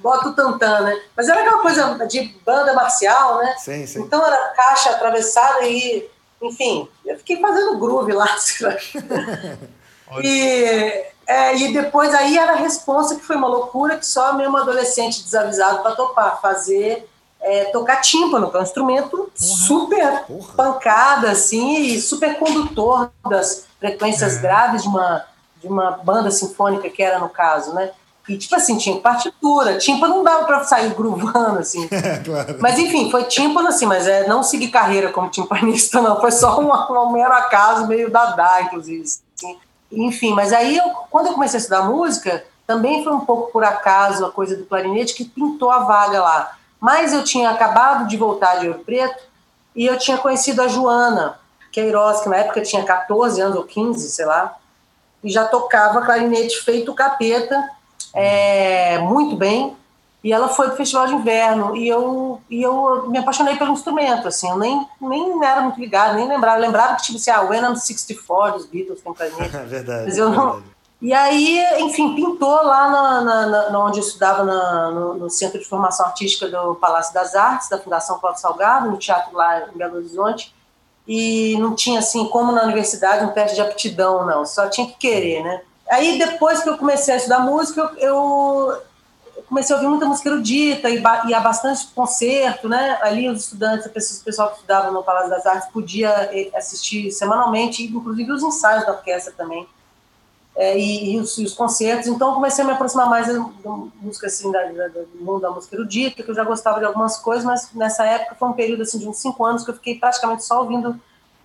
[0.00, 1.00] bota o tantã, né?
[1.16, 3.54] Mas era aquela coisa de banda marcial, né?
[3.58, 4.00] Sim, sim.
[4.02, 6.08] Então era caixa atravessada e,
[6.42, 8.28] enfim, eu fiquei fazendo groove lá.
[10.22, 14.56] e, é, e depois aí era a responsa que foi uma loucura que só mesmo
[14.56, 17.08] adolescente desavisado para topar, fazer,
[17.40, 20.54] é, tocar tímpano, que é um instrumento super Porra.
[20.54, 24.40] pancada, assim, e super condutor das frequências É.
[24.40, 25.24] graves de uma,
[25.68, 27.90] de uma banda sinfônica que era no caso, né?
[28.28, 31.88] E, tipo assim, tinha partitura, tímpano não dava para sair groovando, assim.
[31.90, 32.56] É, claro.
[32.60, 36.20] Mas enfim, foi tímpano assim, mas é, não segui carreira como timpanista, não.
[36.20, 39.02] Foi só um, um mero acaso, meio dadá, inclusive.
[39.02, 39.56] assim.
[39.90, 43.64] Enfim, mas aí eu, quando eu comecei a estudar música, também foi um pouco por
[43.64, 46.52] acaso a coisa do clarinete que pintou a vaga lá.
[46.78, 49.22] Mas eu tinha acabado de voltar de Ouro Preto
[49.74, 51.40] e eu tinha conhecido a Joana
[51.72, 54.57] Queiroz, que na época tinha 14 anos ou 15, sei lá,
[55.22, 57.68] e já tocava clarinete feito capeta,
[58.14, 59.76] é, muito bem.
[60.22, 64.26] E ela foi pro festival de inverno e eu, e eu me apaixonei pelo instrumento,
[64.26, 66.58] assim, eu nem, nem era muito ligado, nem lembrava.
[66.58, 69.54] Lembrava que, tipo assim, ah, When I'm 64 dos Beatles tem clarinete.
[69.56, 70.04] É verdade.
[70.06, 70.78] Mas eu não- verdade.
[71.00, 75.60] E aí, enfim, pintou lá na, na, na- onde eu estudava na- no, no Centro
[75.60, 79.78] de Formação Artística do Palácio das Artes, da Fundação Cláudio Salgado, no teatro lá em
[79.78, 80.52] Belo Horizonte.
[81.08, 84.44] E não tinha, assim, como na universidade, um teste de aptidão, não.
[84.44, 85.62] Só tinha que querer, né?
[85.90, 88.76] Aí, depois que eu comecei a estudar música, eu,
[89.48, 92.98] comecei a ouvir muita música erudita e ba- ia bastante concerto, né?
[93.00, 97.82] Ali os estudantes, o pessoal que estudava no Palácio das Artes podia eh, assistir semanalmente,
[97.82, 99.66] inclusive os ensaios da orquestra também
[100.58, 102.08] é, e, os, e os concertos.
[102.08, 103.40] Então, eu comecei a me aproximar mais da
[104.02, 107.16] música, assim, da, da- do mundo da música erudita, que eu já gostava de algumas
[107.16, 109.96] coisas, mas nessa época foi um período, assim, de uns cinco anos que eu fiquei
[109.96, 111.00] praticamente só ouvindo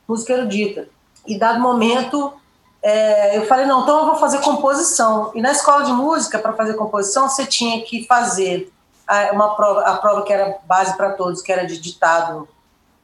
[0.08, 0.90] música erudita.
[1.28, 2.34] E, dado momento,
[2.82, 5.32] é, eu falei, não, então eu vou fazer composição.
[5.36, 8.74] E na escola de música, para fazer composição, você tinha que fazer
[9.08, 12.48] a, uma prova, a prova que era base para todos, que era de ditado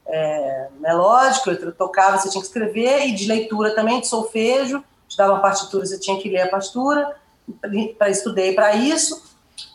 [0.08, 5.18] é, melódico, eu tocava, você tinha que escrever, e de leitura também, de solfejo, te
[5.18, 7.18] dava uma partitura, você tinha que ler a partitura,
[8.10, 9.28] estudei para isso.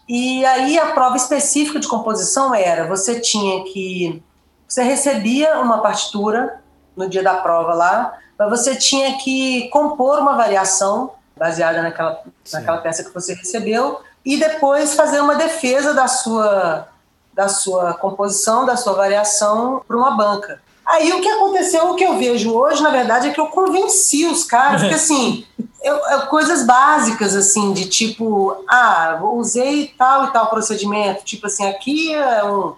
[0.08, 4.22] E aí a prova específica de composição era, você tinha que
[4.66, 6.62] você recebia uma partitura
[6.96, 12.22] no dia da prova lá, mas você tinha que compor uma variação baseada naquela,
[12.52, 16.88] naquela peça que você recebeu e depois fazer uma defesa da sua
[17.32, 20.62] da sua composição, da sua variação para uma banca.
[20.86, 24.26] Aí o que aconteceu, o que eu vejo hoje, na verdade, é que eu convenci
[24.26, 25.46] os caras, porque assim,
[25.82, 31.66] eu, eu, coisas básicas, assim, de tipo, ah, usei tal e tal procedimento, tipo assim,
[31.66, 32.74] aqui é um,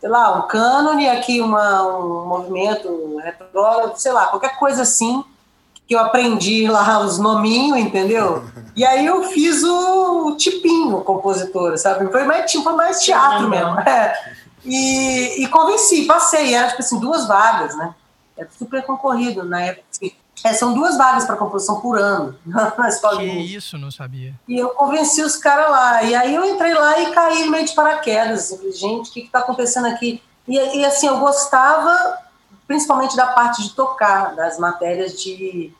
[0.00, 5.22] sei lá, um cânone, aqui uma, um movimento retrógrado, sei lá, qualquer coisa assim,
[5.86, 8.44] que eu aprendi lá os nominhos, entendeu?
[8.74, 12.10] E aí eu fiz o tipinho compositora, sabe?
[12.10, 13.78] Foi mais, tipo, mais teatro mesmo.
[13.80, 14.14] É.
[14.64, 17.94] E, e convenci, passei, era tipo assim, duas vagas, né?
[18.36, 19.84] É super concorrido na época.
[19.90, 20.12] Assim.
[20.44, 24.34] É, são duas vagas para composição por ano na escola Que isso, não sabia.
[24.48, 26.02] E eu convenci os caras lá.
[26.02, 28.50] E aí eu entrei lá e caí meio de paraquedas.
[28.50, 30.22] Falei, gente, o que está acontecendo aqui?
[30.48, 32.18] E, e, assim, eu gostava
[32.66, 35.72] principalmente da parte de tocar, das matérias de,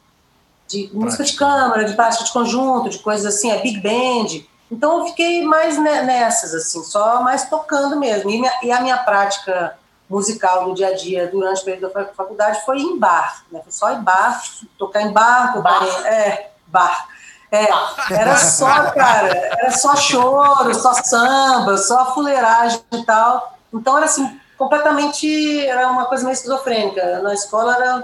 [0.69, 4.45] de música de câmara, de prática de conjunto, de coisas assim, é big band.
[4.73, 8.31] Então eu fiquei mais nessas, assim, só mais tocando mesmo.
[8.31, 9.77] E, minha, e a minha prática
[10.09, 13.61] musical no dia a dia durante o período da faculdade foi em bar, né?
[13.63, 14.43] Foi só em bar,
[14.79, 17.07] tocar em bar, tocar em, é, bar.
[17.51, 17.69] É,
[18.11, 19.29] era só, cara,
[19.61, 23.59] era só choro, só samba, só fuleiragem e tal.
[23.75, 27.21] Então era assim, completamente, era uma coisa meio esquizofrênica.
[27.21, 28.03] Na escola era,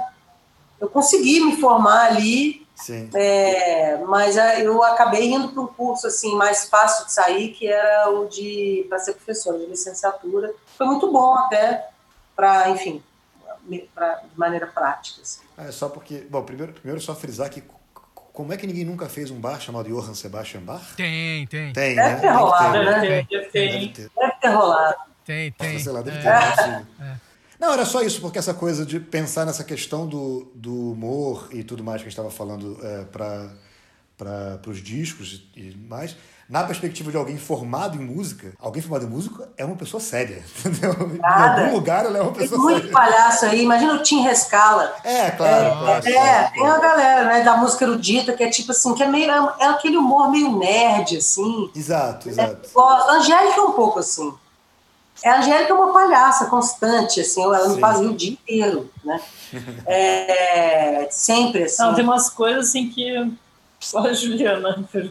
[0.79, 2.68] eu consegui me formar ali,
[3.15, 8.11] é, mas eu acabei indo para um curso assim mais fácil de sair, que era
[8.11, 10.53] o de para ser professora de licenciatura.
[10.77, 11.89] Foi muito bom até
[12.37, 13.03] para, enfim,
[13.95, 15.23] pra, de maneira prática.
[15.23, 15.41] Assim.
[15.57, 17.63] É só porque, bom, primeiro, primeiro só frisar que
[18.33, 20.95] como é que ninguém nunca fez um bar chamado Johann Sebastian Bach?
[20.97, 21.73] Tem, tem.
[21.73, 22.21] Tem, deve né?
[22.21, 23.27] Ter rolado, tem, né?
[23.29, 23.69] Deve ter.
[23.73, 24.11] Deve ter.
[24.17, 24.97] Deve ter rolado.
[25.25, 25.79] Tem, tem.
[25.81, 26.23] Sei lá, deve É.
[26.23, 26.87] ter.
[27.03, 27.28] É.
[27.59, 31.65] Não, era só isso, porque essa coisa de pensar nessa questão do, do humor e
[31.65, 36.17] tudo mais que a gente estava falando é, para os discos e mais,
[36.49, 40.43] na perspectiva de alguém formado em música, alguém formado em música é uma pessoa séria,
[40.65, 40.95] entendeu?
[41.21, 41.61] Nada.
[41.61, 42.93] Em algum lugar ela é uma Tem pessoa muito séria.
[42.93, 43.63] palhaço aí.
[43.63, 44.95] Imagina o Tim Rescala.
[45.05, 45.79] É, claro.
[45.79, 49.03] claro, É, claro, tem uma galera né, da música erudita que é tipo assim, que
[49.03, 51.71] é meio é, é aquele humor meio nerd, assim.
[51.77, 52.81] Exato, É, exato.
[52.81, 54.33] A Angélica é um pouco assim.
[55.23, 57.75] É, A Angélica é uma palhaça constante, assim, ela Sim.
[57.75, 59.21] me fazia o dia inteiro, né?
[59.87, 61.83] É, sempre assim.
[61.83, 63.33] Não, tem umas coisas assim que
[63.81, 65.11] só a Juliana faz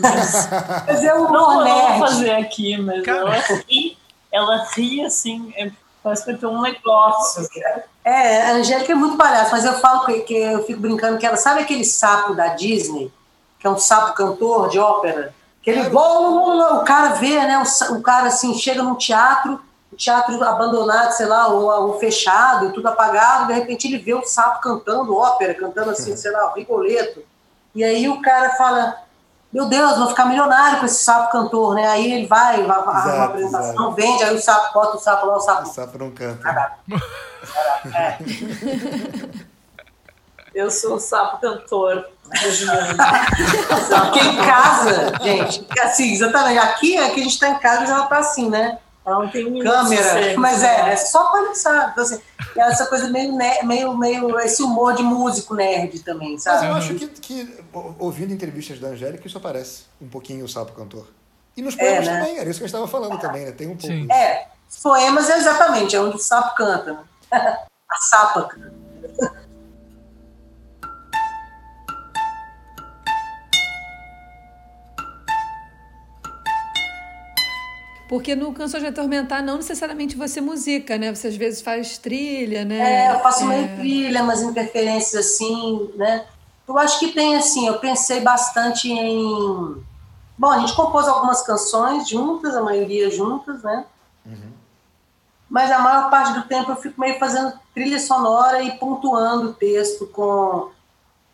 [0.00, 3.20] mas o Não, eu não vou fazer aqui, mas Cara.
[3.20, 3.96] ela ri,
[4.32, 5.70] ela ri assim, é,
[6.02, 7.46] parece que tem um negócio.
[8.04, 11.26] É, a Angélica é muito palhaça, mas eu falo que, que eu fico brincando que
[11.26, 13.12] ela sabe aquele sapo da Disney,
[13.60, 15.32] que é um sapo cantor de ópera,
[15.62, 19.60] que ele o cara vê, né, o, o cara assim chega num teatro,
[19.92, 24.24] o teatro abandonado, sei lá, ou, ou fechado, tudo apagado, de repente ele vê o
[24.24, 27.22] sapo cantando ópera, cantando assim, sei lá, o Rigoletto.
[27.74, 28.96] E aí o cara fala,
[29.52, 31.86] meu Deus, vou ficar milionário com esse sapo cantor, né?
[31.86, 33.92] Aí ele vai, vai arruma uma apresentação, exato.
[33.92, 36.72] vende, aí o sapo bota o sapo lá, o O sapo sapo não canta.
[40.54, 42.06] Eu sou o sapo cantor.
[43.88, 47.90] Porque em casa, gente, assim, exatamente, aqui é que a gente tá em casa, mas
[47.90, 48.78] ela tá assim, né?
[49.04, 50.92] Ela não tem Câmera, sossego, mas é, né?
[50.92, 51.90] é só palhaçada.
[51.90, 52.20] Então, assim,
[52.56, 56.66] é essa coisa meio, meio, meio, esse humor de músico nerd também, Mas sabe?
[56.66, 57.64] eu acho que, que,
[57.98, 61.08] ouvindo entrevistas da Angélica, isso aparece um pouquinho o sapo cantor.
[61.56, 62.18] E nos poemas né?
[62.18, 63.52] também, era isso que eu estava falando também, né?
[63.52, 63.86] Tem um pouco.
[63.86, 64.10] Sim.
[64.10, 66.98] É, os poemas é exatamente, é onde o sapo canta, né?
[67.90, 69.41] A sapa canta.
[78.12, 81.14] Porque no Canções de Atormentar não necessariamente você musica, né?
[81.14, 83.06] Você às vezes faz trilha, né?
[83.06, 83.76] É, eu faço meio É.
[83.76, 86.26] trilha, umas interferências assim, né?
[86.68, 89.82] Eu acho que tem assim, eu pensei bastante em.
[90.36, 93.86] Bom, a gente compôs algumas canções juntas, a maioria juntas, né?
[95.48, 99.54] Mas a maior parte do tempo eu fico meio fazendo trilha sonora e pontuando o
[99.54, 100.68] texto com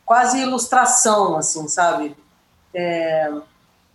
[0.06, 2.16] quase ilustração, assim, sabe?
[2.72, 3.32] É,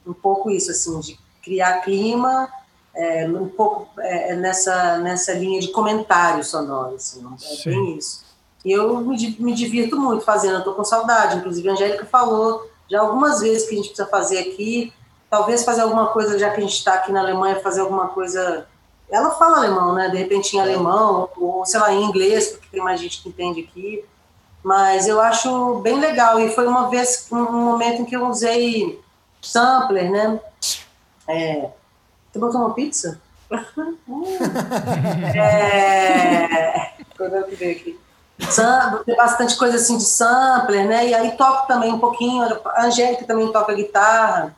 [0.05, 2.51] um pouco isso, assim, de criar clima,
[2.95, 8.23] é, um pouco é, nessa, nessa linha de comentário sonoro, assim, é bem isso.
[8.63, 11.37] E eu me, me divirto muito fazendo, eu tô com saudade.
[11.37, 14.93] Inclusive, a Angélica falou já algumas vezes que a gente precisa fazer aqui.
[15.29, 18.67] Talvez fazer alguma coisa, já que a gente está aqui na Alemanha, fazer alguma coisa.
[19.09, 20.09] Ela fala alemão, né?
[20.09, 23.61] De repente em alemão, ou sei lá, em inglês, porque tem mais gente que entende
[23.61, 24.05] aqui.
[24.63, 26.39] Mas eu acho bem legal.
[26.39, 29.01] E foi uma vez, um momento em que eu usei
[29.41, 30.39] sampler, né?
[31.27, 31.69] É...
[32.33, 33.21] Você botou uma pizza?
[35.35, 36.89] é...
[37.13, 37.99] Agora que veio aqui.
[38.49, 41.07] Sam- Tem bastante coisa assim de sampler, né?
[41.09, 42.43] E aí toco também um pouquinho.
[42.65, 44.55] A Angélica também toca guitarra.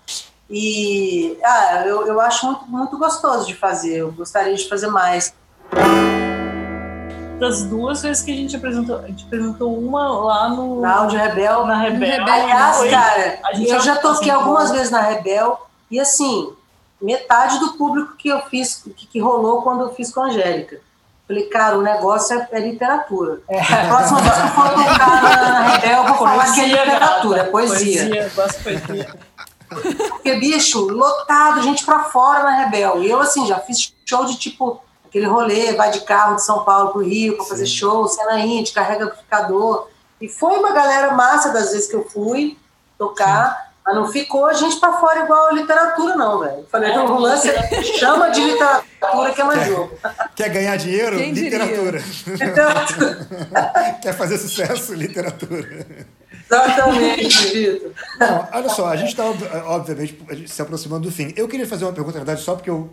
[0.49, 3.97] E ah, eu, eu acho muito, muito gostoso de fazer.
[3.97, 5.33] Eu gostaria de fazer mais.
[7.37, 10.79] Das duas vezes que a gente apresentou, a gente apresentou uma lá no.
[10.79, 11.65] Na Áudio Rebel.
[11.65, 12.23] Na Rebel.
[12.23, 15.59] Aliás, cara, eu já toquei algumas vezes na Rebel.
[15.91, 16.53] E assim,
[17.05, 20.79] metade do público que eu fiz, que, que rolou quando eu fiz com a Angélica.
[21.27, 23.41] Falei, cara, o negócio é, é literatura.
[23.49, 27.41] A próxima vez que eu for tocar na Rebel, eu vou falar que é literatura,
[27.41, 28.01] é poesia.
[28.01, 29.15] Poesia, gosto de poesia.
[29.67, 33.03] Porque, bicho, lotado, gente pra fora na Rebel.
[33.03, 36.63] E eu, assim, já fiz show de tipo, aquele rolê, vai de carro de São
[36.63, 39.87] Paulo pro Rio pra fazer show, cena indie, carrega amplificador.
[40.21, 42.57] E foi uma galera massa das vezes que eu fui
[42.97, 46.65] tocar, mas não ficou a gente pra fora igual a literatura, não, velho.
[46.71, 49.95] Falei, não, o lance é- chama de literatura que é mais jogo.
[50.35, 51.17] Quer ganhar dinheiro?
[51.17, 52.03] Quem literatura.
[52.25, 53.27] Literatura.
[54.01, 54.93] Quer fazer sucesso?
[54.95, 55.85] Literatura.
[56.49, 57.91] Exatamente, Vitor.
[58.53, 59.23] Olha só, a gente está,
[59.65, 60.17] obviamente,
[60.47, 61.31] se aproximando do fim.
[61.35, 62.91] Eu queria fazer uma pergunta, na verdade, só porque eu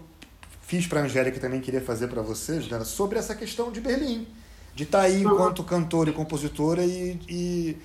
[0.60, 3.80] fiz para a Angélica e também queria fazer para você, Juliana, sobre essa questão de
[3.80, 4.26] Berlim.
[4.74, 7.76] De estar aí enquanto cantora e compositora e, e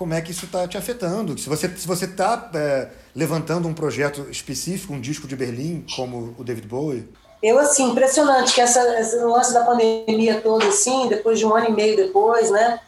[0.00, 1.38] como é que isso está te afetando.
[1.38, 2.50] Se você se você está
[3.14, 7.06] levantando um projeto específico, um disco de Berlim, como o David Bowie,
[7.42, 11.68] Eu, assim, impressionante que essa, esse lance da pandemia toda, assim, depois de um ano
[11.68, 12.80] e meio depois, né,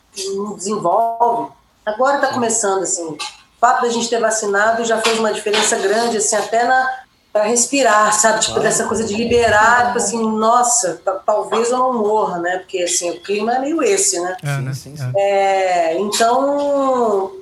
[0.57, 1.53] desenvolve.
[1.85, 3.19] Agora está começando, assim, o
[3.61, 7.02] fato da gente ter vacinado já fez uma diferença grande, assim, até na
[7.33, 8.69] para respirar, sabe, tipo, Claro.
[8.69, 13.11] dessa coisa de liberar, tipo assim, nossa, ta- talvez eu não morra, né, porque, assim,
[13.11, 14.37] o clima é meio esse, né.
[14.43, 14.75] É, Sim, né?
[14.75, 15.13] sim, sim.
[15.17, 17.33] É, então,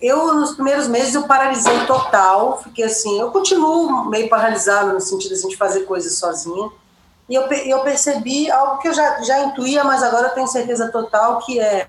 [0.00, 5.32] eu nos primeiros meses eu paralisei total, fiquei assim, eu continuo meio paralisada no sentido
[5.32, 6.70] assim, de fazer coisas sozinha.
[7.28, 10.90] E eu, eu percebi algo que eu já, já intuía, mas agora eu tenho certeza
[10.90, 11.88] total que é,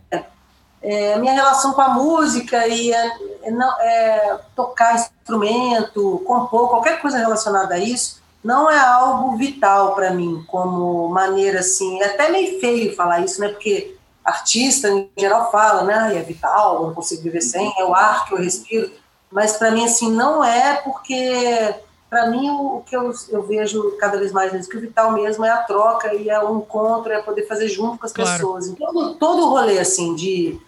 [0.84, 3.12] é minha relação com a música e é,
[3.44, 9.96] é não- é tocar instrumento, compor, qualquer coisa relacionada a isso, não é algo vital
[9.96, 13.48] para mim, como maneira assim, é até meio feio falar isso, né?
[13.48, 15.94] Porque artista em geral fala, né?
[15.94, 18.92] "Ai, É vital, eu não consigo viver sem, é o ar que eu respiro.
[19.32, 21.76] Mas para mim assim não é porque
[22.10, 25.44] para mim o, que eu, eu vejo cada vez mais nisso que o vital mesmo
[25.44, 28.32] é a troca e é o encontro, é poder fazer junto com as Claro.
[28.34, 28.68] pessoas.
[28.68, 30.60] Então todo, todo o rolê assim de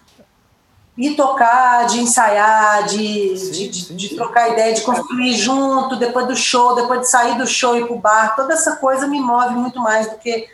[0.98, 4.16] ir tocar, de ensaiar, de, Sim, de, de- sim, de sim.
[4.16, 7.86] trocar ideia, de construir junto, depois do show, depois de sair do show e ir
[7.88, 10.48] pro bar, toda essa coisa me move muito mais do que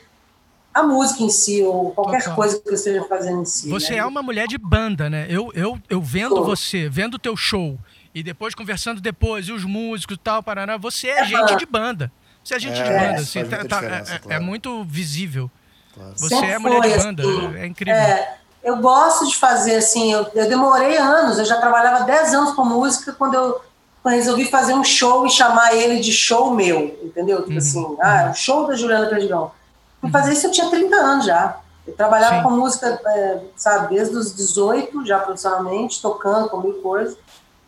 [0.73, 2.35] a música em si, ou qualquer Total.
[2.35, 3.69] coisa que eu esteja fazendo em si.
[3.69, 3.97] Você né?
[3.99, 5.27] é uma mulher de banda, né?
[5.29, 6.45] Eu, eu, eu vendo Sou.
[6.45, 7.77] você, vendo o teu show,
[8.15, 11.25] e depois conversando depois, e os músicos e tal, Paraná, você é Aham.
[11.27, 12.11] gente de banda.
[12.43, 14.43] Você é gente É, de banda, assim, tá- tá- diferença, é- é, claro.
[14.43, 15.51] muito visível.
[15.93, 16.13] Claro.
[16.15, 17.55] Você Sempre é mulher de foi, banda, assim.
[17.57, 18.01] é incrível.
[18.01, 22.53] É, eu gosto de fazer assim, eu, eu demorei anos, eu já trabalhava 10 anos
[22.53, 23.61] com música quando eu
[24.05, 27.39] resolvi fazer um show e chamar ele de show meu, entendeu?
[27.39, 27.45] Uhum.
[27.45, 29.51] Tipo assim, ah, o show da Juliana Perdigão.
[29.99, 31.57] Fui fazer isso eu tinha 30 anos já.
[31.85, 32.43] Eu trabalhava Sim.
[32.43, 37.17] com música, é, sabe, desde os 18, já profissionalmente, tocando com mil coisas.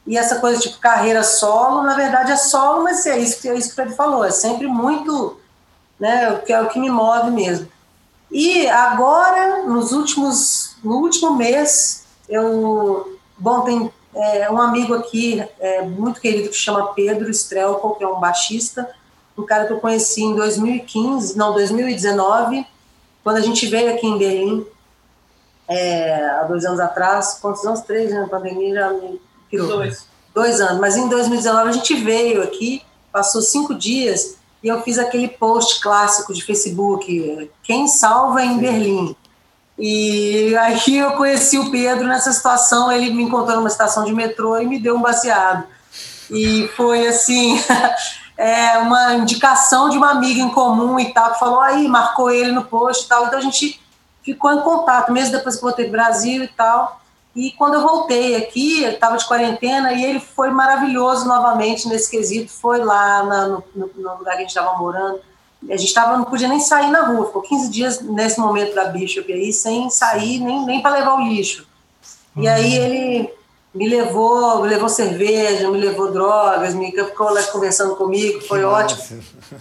[0.05, 3.55] E essa coisa tipo carreira solo, na verdade é solo, mas é isso que, é
[3.55, 5.39] isso que o Fred falou, é sempre muito,
[5.97, 7.67] né, o que é o que me move mesmo.
[8.33, 15.83] E agora, nos últimos, no último mês, eu, bom, tem é, um amigo aqui é,
[15.83, 18.89] muito querido que chama Pedro Strelko, que é um baixista,
[19.37, 22.65] um cara que eu conheci em 2015, não, 2019,
[23.23, 24.65] quando a gente veio aqui em Berlim,
[25.67, 27.81] é, há dois anos atrás, quantos anos?
[27.81, 28.23] Três, né?
[28.23, 30.07] A pandemia já me pirou Dois.
[30.33, 32.81] dois anos, mas em 2019 a gente veio aqui,
[33.11, 39.15] passou cinco dias e eu fiz aquele post clássico de Facebook, quem salva em Berlim.
[39.77, 44.57] E aí eu conheci o Pedro nessa situação, ele me encontrou numa estação de metrô
[44.57, 45.65] e me deu um baseado.
[46.31, 47.61] E foi assim,
[48.37, 52.51] é, uma indicação de uma amiga em comum e tal, que falou aí, marcou ele
[52.51, 53.81] no post e tal, então a gente
[54.23, 57.02] ficou em contato, mesmo depois que eu voltei para o Brasil e tal.
[57.35, 62.09] E quando eu voltei aqui, eu estava de quarentena e ele foi maravilhoso novamente nesse
[62.11, 62.51] quesito.
[62.51, 65.19] Foi lá na- no, no- lugar que a gente estava morando,
[65.71, 68.85] A gente tava, não podia nem sair na rua, ficou 15 dias nesse momento da
[68.89, 71.65] Bishop aí, sem sair nem, nem para levar o lixo.
[72.35, 73.33] E aí ele
[73.73, 79.01] me levou, me levou cerveja, me levou drogas, me ficou lá conversando comigo, foi ótimo.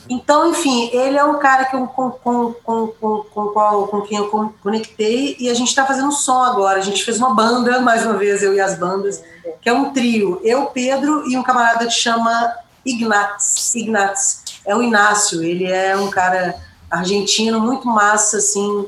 [0.09, 4.03] Então, enfim, ele é um cara que eu, com, com, com, com, com, qual, com
[4.03, 6.79] quem eu con- conectei e a gente está fazendo som agora.
[6.79, 9.23] A gente fez uma banda, mais uma vez, eu e as bandas,
[9.63, 10.41] que é um trio.
[10.45, 12.53] Eu, Pedro e um camarada que chama
[12.85, 13.75] Ignatz.
[13.75, 14.43] Ignatz.
[14.67, 16.55] É o Inácio, ele é um cara
[16.91, 18.87] argentino, muito massa, assim.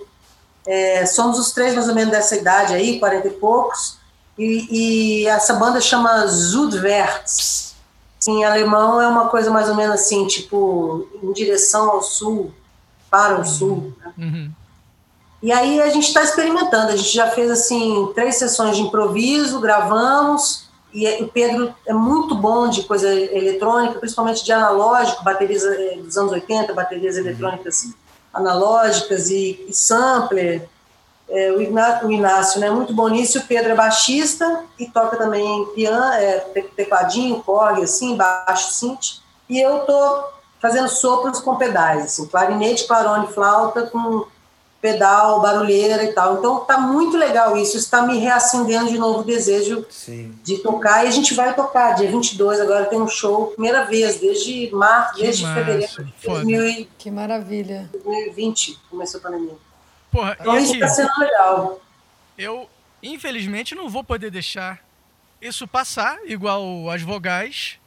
[0.67, 4.04] É, somos os três mais ou menos dessa idade aí, 40 e poucos.
[4.39, 7.75] E, e essa banda chama Südwärts.
[8.27, 12.53] Em alemão é uma coisa mais ou menos assim, tipo, em direção ao sul,
[13.11, 13.93] para o sul.
[13.99, 14.13] né?
[14.19, 14.51] Uhum.
[15.43, 16.91] E aí a gente está experimentando.
[16.91, 20.71] A gente já fez assim três sessões de improviso, gravamos.
[20.93, 26.17] E o Pedro é muito bom de coisa eletrônica, principalmente de analógico, baterias eh, dos
[26.17, 27.89] anos 80, baterias eletrônicas
[28.33, 30.67] analógicas e, e sampler.
[31.29, 33.39] É, o, Igná- o Inácio né, é muito bom nisso.
[33.39, 39.21] O Pedro é baixista e toca também piano, é, te- tecladinho, corgue, assim, baixo synth.
[39.49, 40.25] E eu tô
[40.61, 44.27] fazendo sopros com pedais, assim, clarinete, clarone, flauta com
[44.81, 46.35] pedal, barulheira e tal.
[46.39, 50.39] Então tá muito legal isso, está me reacendendo de novo o desejo Sim.
[50.43, 54.17] de tocar e a gente vai tocar dia 22, agora tem um show, primeira vez,
[54.21, 56.41] desde março, desde massa, fevereiro de foda.
[56.43, 57.89] 2000 Que maravilha.
[57.93, 59.55] 2020 começou a pandemia.
[60.15, 61.83] Porra, Então e isso aqui, tá sendo legal.
[62.39, 62.71] eu
[63.03, 64.79] infelizmente não vou poder deixar
[65.43, 67.81] isso passar, igual as vogais,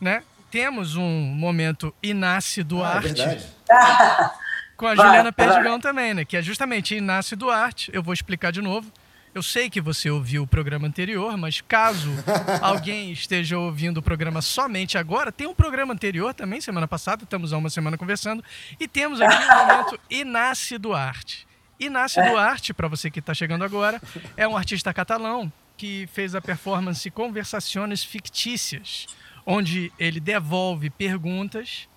[0.00, 0.22] né?
[0.48, 3.46] Temos um momento Inácio Ah, é Duarte.
[4.76, 5.32] Com a Vai, Juliana.
[5.32, 6.24] Perdigão também, né?
[6.24, 7.90] Que é justamente Inácio Duarte.
[7.92, 8.90] Eu vou explicar de novo.
[9.34, 12.10] Eu sei que você ouviu o programa anterior, mas caso
[12.62, 17.52] alguém esteja ouvindo o programa somente agora, tem um programa anterior também, semana passada, estamos
[17.52, 18.44] há uma semana conversando,
[18.78, 21.46] e temos aqui o momento Inácio Duarte.
[21.86, 24.00] Inácio Duarte, para você que está chegando agora,
[24.36, 29.06] é um artista catalão que fez a performance Conversações Fictícias,
[29.44, 31.88] onde ele devolve perguntas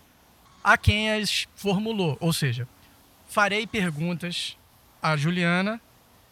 [0.64, 2.18] a quem as formulou.
[2.20, 2.68] Ou seja,
[3.28, 4.58] farei perguntas
[5.02, 5.80] à Juliana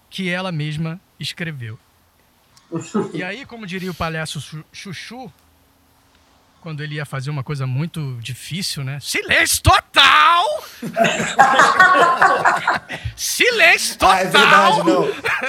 [0.10, 1.78] que ela mesma escreveu.
[3.14, 5.32] E aí, como diria o palhaço Chu- Chuchu,
[6.62, 9.00] quando ele ia fazer uma coisa muito difícil, né?
[9.00, 10.63] Silêncio total!
[13.16, 14.16] Silêncio total!
[14.16, 15.08] Ah, é verdade, não.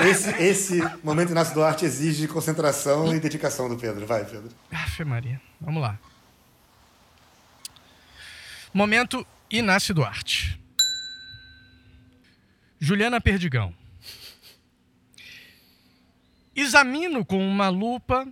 [0.09, 4.07] Esse, esse momento Inácio Duarte exige concentração e dedicação do Pedro.
[4.07, 4.51] Vai, Pedro.
[4.73, 5.41] Afe Maria.
[5.61, 5.99] Vamos lá.
[8.73, 10.61] Momento Inácio Duarte.
[12.79, 13.75] Juliana Perdigão.
[16.55, 18.27] Examino com uma lupa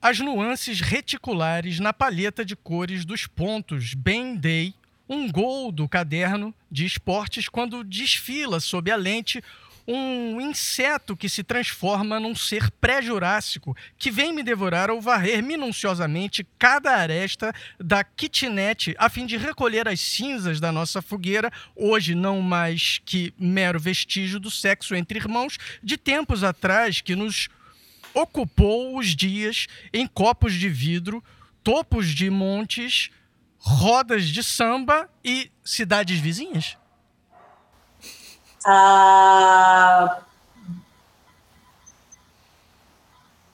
[0.00, 4.74] as nuances reticulares na palheta de cores dos pontos bem dei
[5.08, 9.42] um gol do caderno de esportes quando desfila sob a lente
[9.86, 16.44] um inseto que se transforma num ser pré-jurássico que vem me devorar ao varrer minuciosamente
[16.58, 22.40] cada aresta da kitnet a fim de recolher as cinzas da nossa fogueira, hoje não
[22.40, 27.48] mais que mero vestígio do sexo entre irmãos de tempos atrás que nos
[28.12, 31.22] ocupou os dias em copos de vidro,
[31.62, 33.10] topos de montes,
[33.66, 36.76] rodas de samba e cidades vizinhas?
[38.64, 40.20] Ah,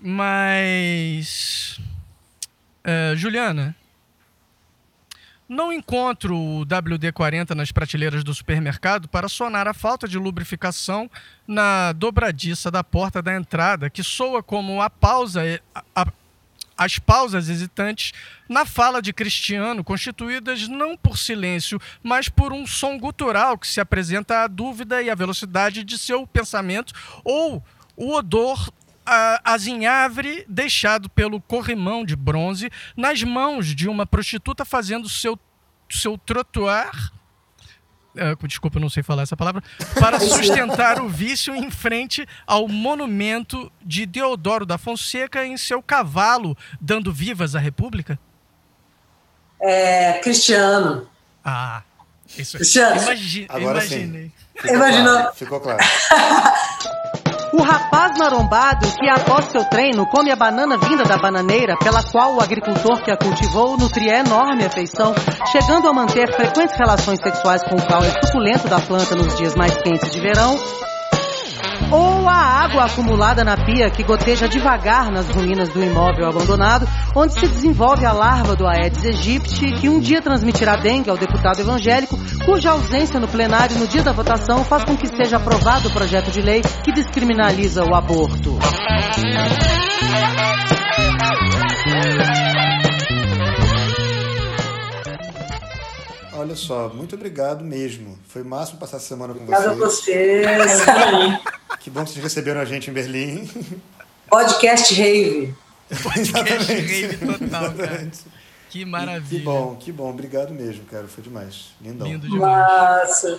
[0.00, 1.43] Mas.
[2.84, 3.74] É, Juliana,
[5.48, 11.10] não encontro o WD-40 nas prateleiras do supermercado para sonar a falta de lubrificação
[11.46, 15.42] na dobradiça da porta da entrada, que soa como a pausa,
[15.94, 16.06] a-
[16.76, 18.12] as pausas hesitantes
[18.48, 23.80] na fala de Cristiano, constituídas não por silêncio, mas por um som gutural que se
[23.80, 27.62] apresenta à dúvida e à velocidade de seu pensamento, ou
[27.96, 28.72] o odor
[29.04, 35.38] a- azinhavre deixado pelo corrimão de bronze nas mãos de uma prostituta fazendo seu,
[35.90, 37.12] seu trotuar.
[38.16, 39.62] eh, desculpa, eu não sei falar essa palavra.
[40.00, 46.56] Para sustentar o vício em frente ao monumento de Deodoro da Fonseca em seu cavalo,
[46.80, 48.18] dando vivas à República?
[49.60, 51.08] É, Cristiano.
[51.44, 51.82] Ah,
[52.38, 53.02] isso Cristiano.
[53.02, 53.94] Imagi Agora sim.
[53.96, 54.32] imaginei.
[54.54, 55.14] Ficou Imaginou.
[55.14, 55.78] claro, ficou claro.
[57.56, 62.34] O rapaz marombado que após seu treino come a banana vinda da bananeira, pela qual
[62.34, 65.14] o agricultor que a cultivou nutria enorme afeição,
[65.52, 69.72] chegando a manter frequentes relações sexuais com o caule suculento da planta nos dias mais
[69.76, 70.58] quentes de verão,
[71.90, 77.34] ou a água acumulada na pia que goteja devagar nas ruínas do imóvel abandonado, onde
[77.34, 82.18] se desenvolve a larva do Aedes aegypti, que um dia transmitirá dengue ao deputado evangélico,
[82.44, 86.30] cuja ausência no plenário no dia da votação faz com que seja aprovado o projeto
[86.30, 88.58] de lei que descriminaliza o aborto.
[96.36, 98.18] Olha só, muito obrigado mesmo.
[98.28, 100.46] Foi o máximo passar essa semana com Obrigada a vocês.
[101.84, 103.46] Que bom que vocês receberam a gente em Berlim.
[104.28, 105.54] Podcast Rave.
[106.02, 107.74] Podcast rave total, cara.
[107.74, 108.18] Exatamente.
[108.70, 109.44] Que Que maravilha.
[109.44, 110.08] bom, que bom.
[110.08, 111.06] Obrigado mesmo, cara.
[111.06, 111.66] Foi demais.
[111.82, 112.06] Lindão.
[112.08, 112.40] Lindo demais.
[113.06, 113.38] Massa.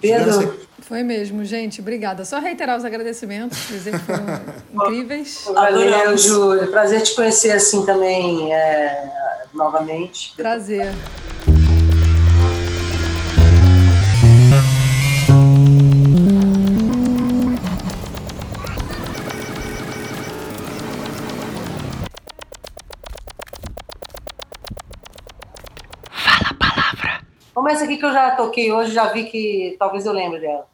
[0.00, 1.80] Pedro, Foi mesmo, gente.
[1.80, 2.24] Obrigada.
[2.24, 4.24] Só reiterar os agradecimentos, dizer que foram
[4.72, 5.42] incríveis.
[5.52, 6.16] valeu.
[6.16, 6.70] Júlio.
[6.70, 9.12] Prazer te conhecer assim também é,
[9.52, 10.32] novamente.
[10.36, 10.92] Prazer.
[27.68, 30.66] Essa aqui que eu já toquei hoje, já vi que talvez eu lembre dela.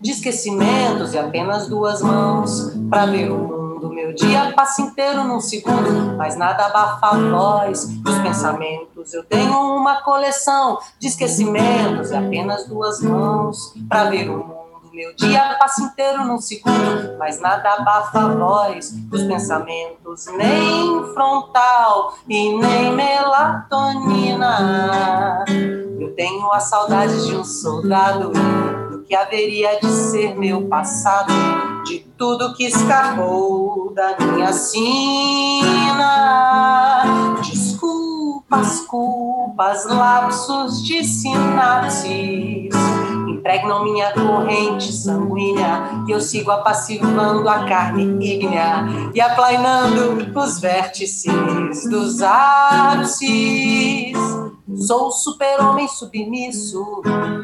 [0.00, 3.59] De esquecimentos e apenas duas mãos para ver o.
[4.10, 9.14] Meu dia passa inteiro num segundo, mas nada abafa a voz dos pensamentos.
[9.14, 14.90] Eu tenho uma coleção de esquecimentos e apenas duas mãos para ver o mundo.
[14.92, 22.14] Meu dia passa inteiro num segundo, mas nada abafa a voz dos pensamentos, nem frontal
[22.28, 24.24] e nem melatonina.
[26.00, 28.32] Eu tenho a saudade de um soldado
[28.90, 31.32] do que haveria de ser meu passado,
[31.84, 36.04] de tudo que escapou da minha sina.
[37.42, 42.99] Desculpas, culpas, lapsos de sinapses
[43.40, 48.84] impregnam minha corrente sanguínea e eu sigo apassivando a carne ígnea
[49.14, 53.30] e aplainando os vértices dos ápices.
[54.86, 57.02] Sou super-homem submisso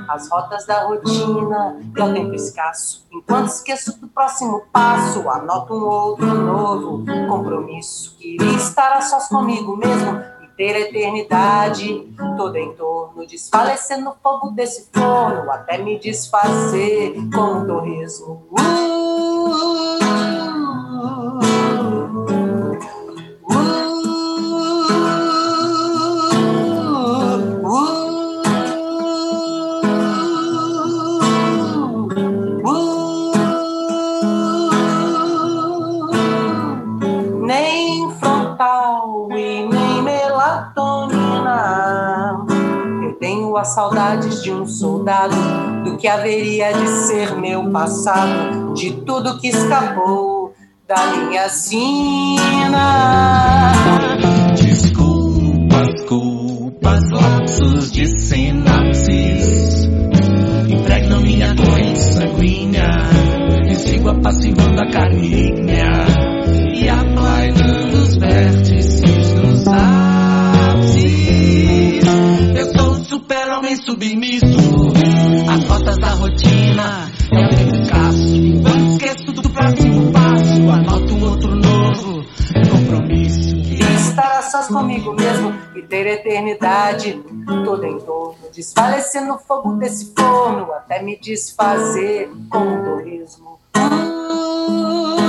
[0.09, 3.05] às rotas da rotina e ao tempo escasso.
[3.11, 8.17] Enquanto esqueço do próximo passo, anoto um outro novo compromisso.
[8.19, 14.15] Queria estar a sós comigo mesmo e ter a eternidade toda em torno, desfalecer no
[14.23, 18.47] fogo desse forno, até me desfazer com um torresmo.
[20.01, 20.06] Nem
[43.67, 45.37] saudades de um soldado,
[45.85, 50.55] do que haveria de ser meu passado, de tudo que escapou
[50.87, 52.83] da minha sina.
[54.57, 59.87] Desculpas, culpas, lapsos de sinapses.
[60.69, 62.91] Impregnam minha corrente sanguínea
[63.69, 65.55] E sigo apassivando a carne
[66.75, 70.06] E aplainando os vértices dos ápices
[73.87, 74.93] submisso
[75.49, 81.31] Às rotas da rotina É o tempo escasso Enquanto esqueço do próximo passo Anoto um
[81.31, 82.27] outro novo
[82.71, 83.57] compromisso
[84.17, 87.23] estar sós comigo mesmo e ter eternidade
[87.65, 88.37] toda em torno.
[88.55, 93.59] Desfalecer no fogo desse forno até me desfazer com um torresmo.
[93.73, 95.26] Porra!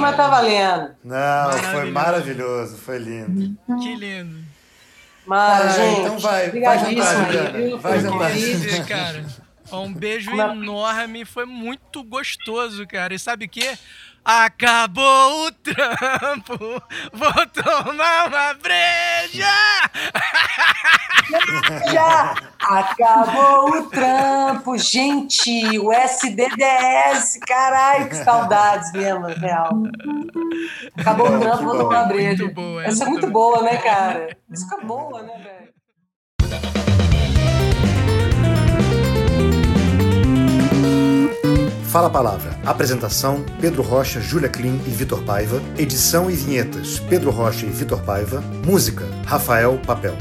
[0.00, 0.90] Mas tá valendo.
[1.04, 2.76] Não, foi Maravilhoso.
[2.78, 3.56] foi lindo.
[3.80, 4.40] Que lindo.
[5.26, 7.76] Mas, Ah, gente, então vai, vai jantar, aí, Juliana.
[7.78, 8.30] Vai Foi jantar.
[8.36, 8.60] incrível.
[8.60, 9.24] Dizer, cara,
[9.72, 13.14] um beijo Uma- enorme, foi muito gostoso, cara.
[13.14, 13.78] E sabe o quê?
[14.30, 16.56] Acabou o trampo,
[17.12, 19.44] vou tomar uma breja!
[21.92, 25.76] Já acabou o trampo, gente.
[25.80, 29.70] O SDDS, caralho, que saudades mesmo, real.
[30.96, 32.44] Acabou o trampo, vou tomar breja.
[32.44, 34.36] Muito boa, Essa é muito muito boa, né, cara?
[34.48, 35.79] Música boa, né, velho?
[41.90, 42.56] Fala a Palavra.
[42.64, 45.60] Apresentação: Pedro Rocha, Júlia Klim e Vitor Paiva.
[45.76, 48.40] Edição e vinhetas: Pedro Rocha e Vitor Paiva.
[48.64, 50.16] Música: Rafael Papel.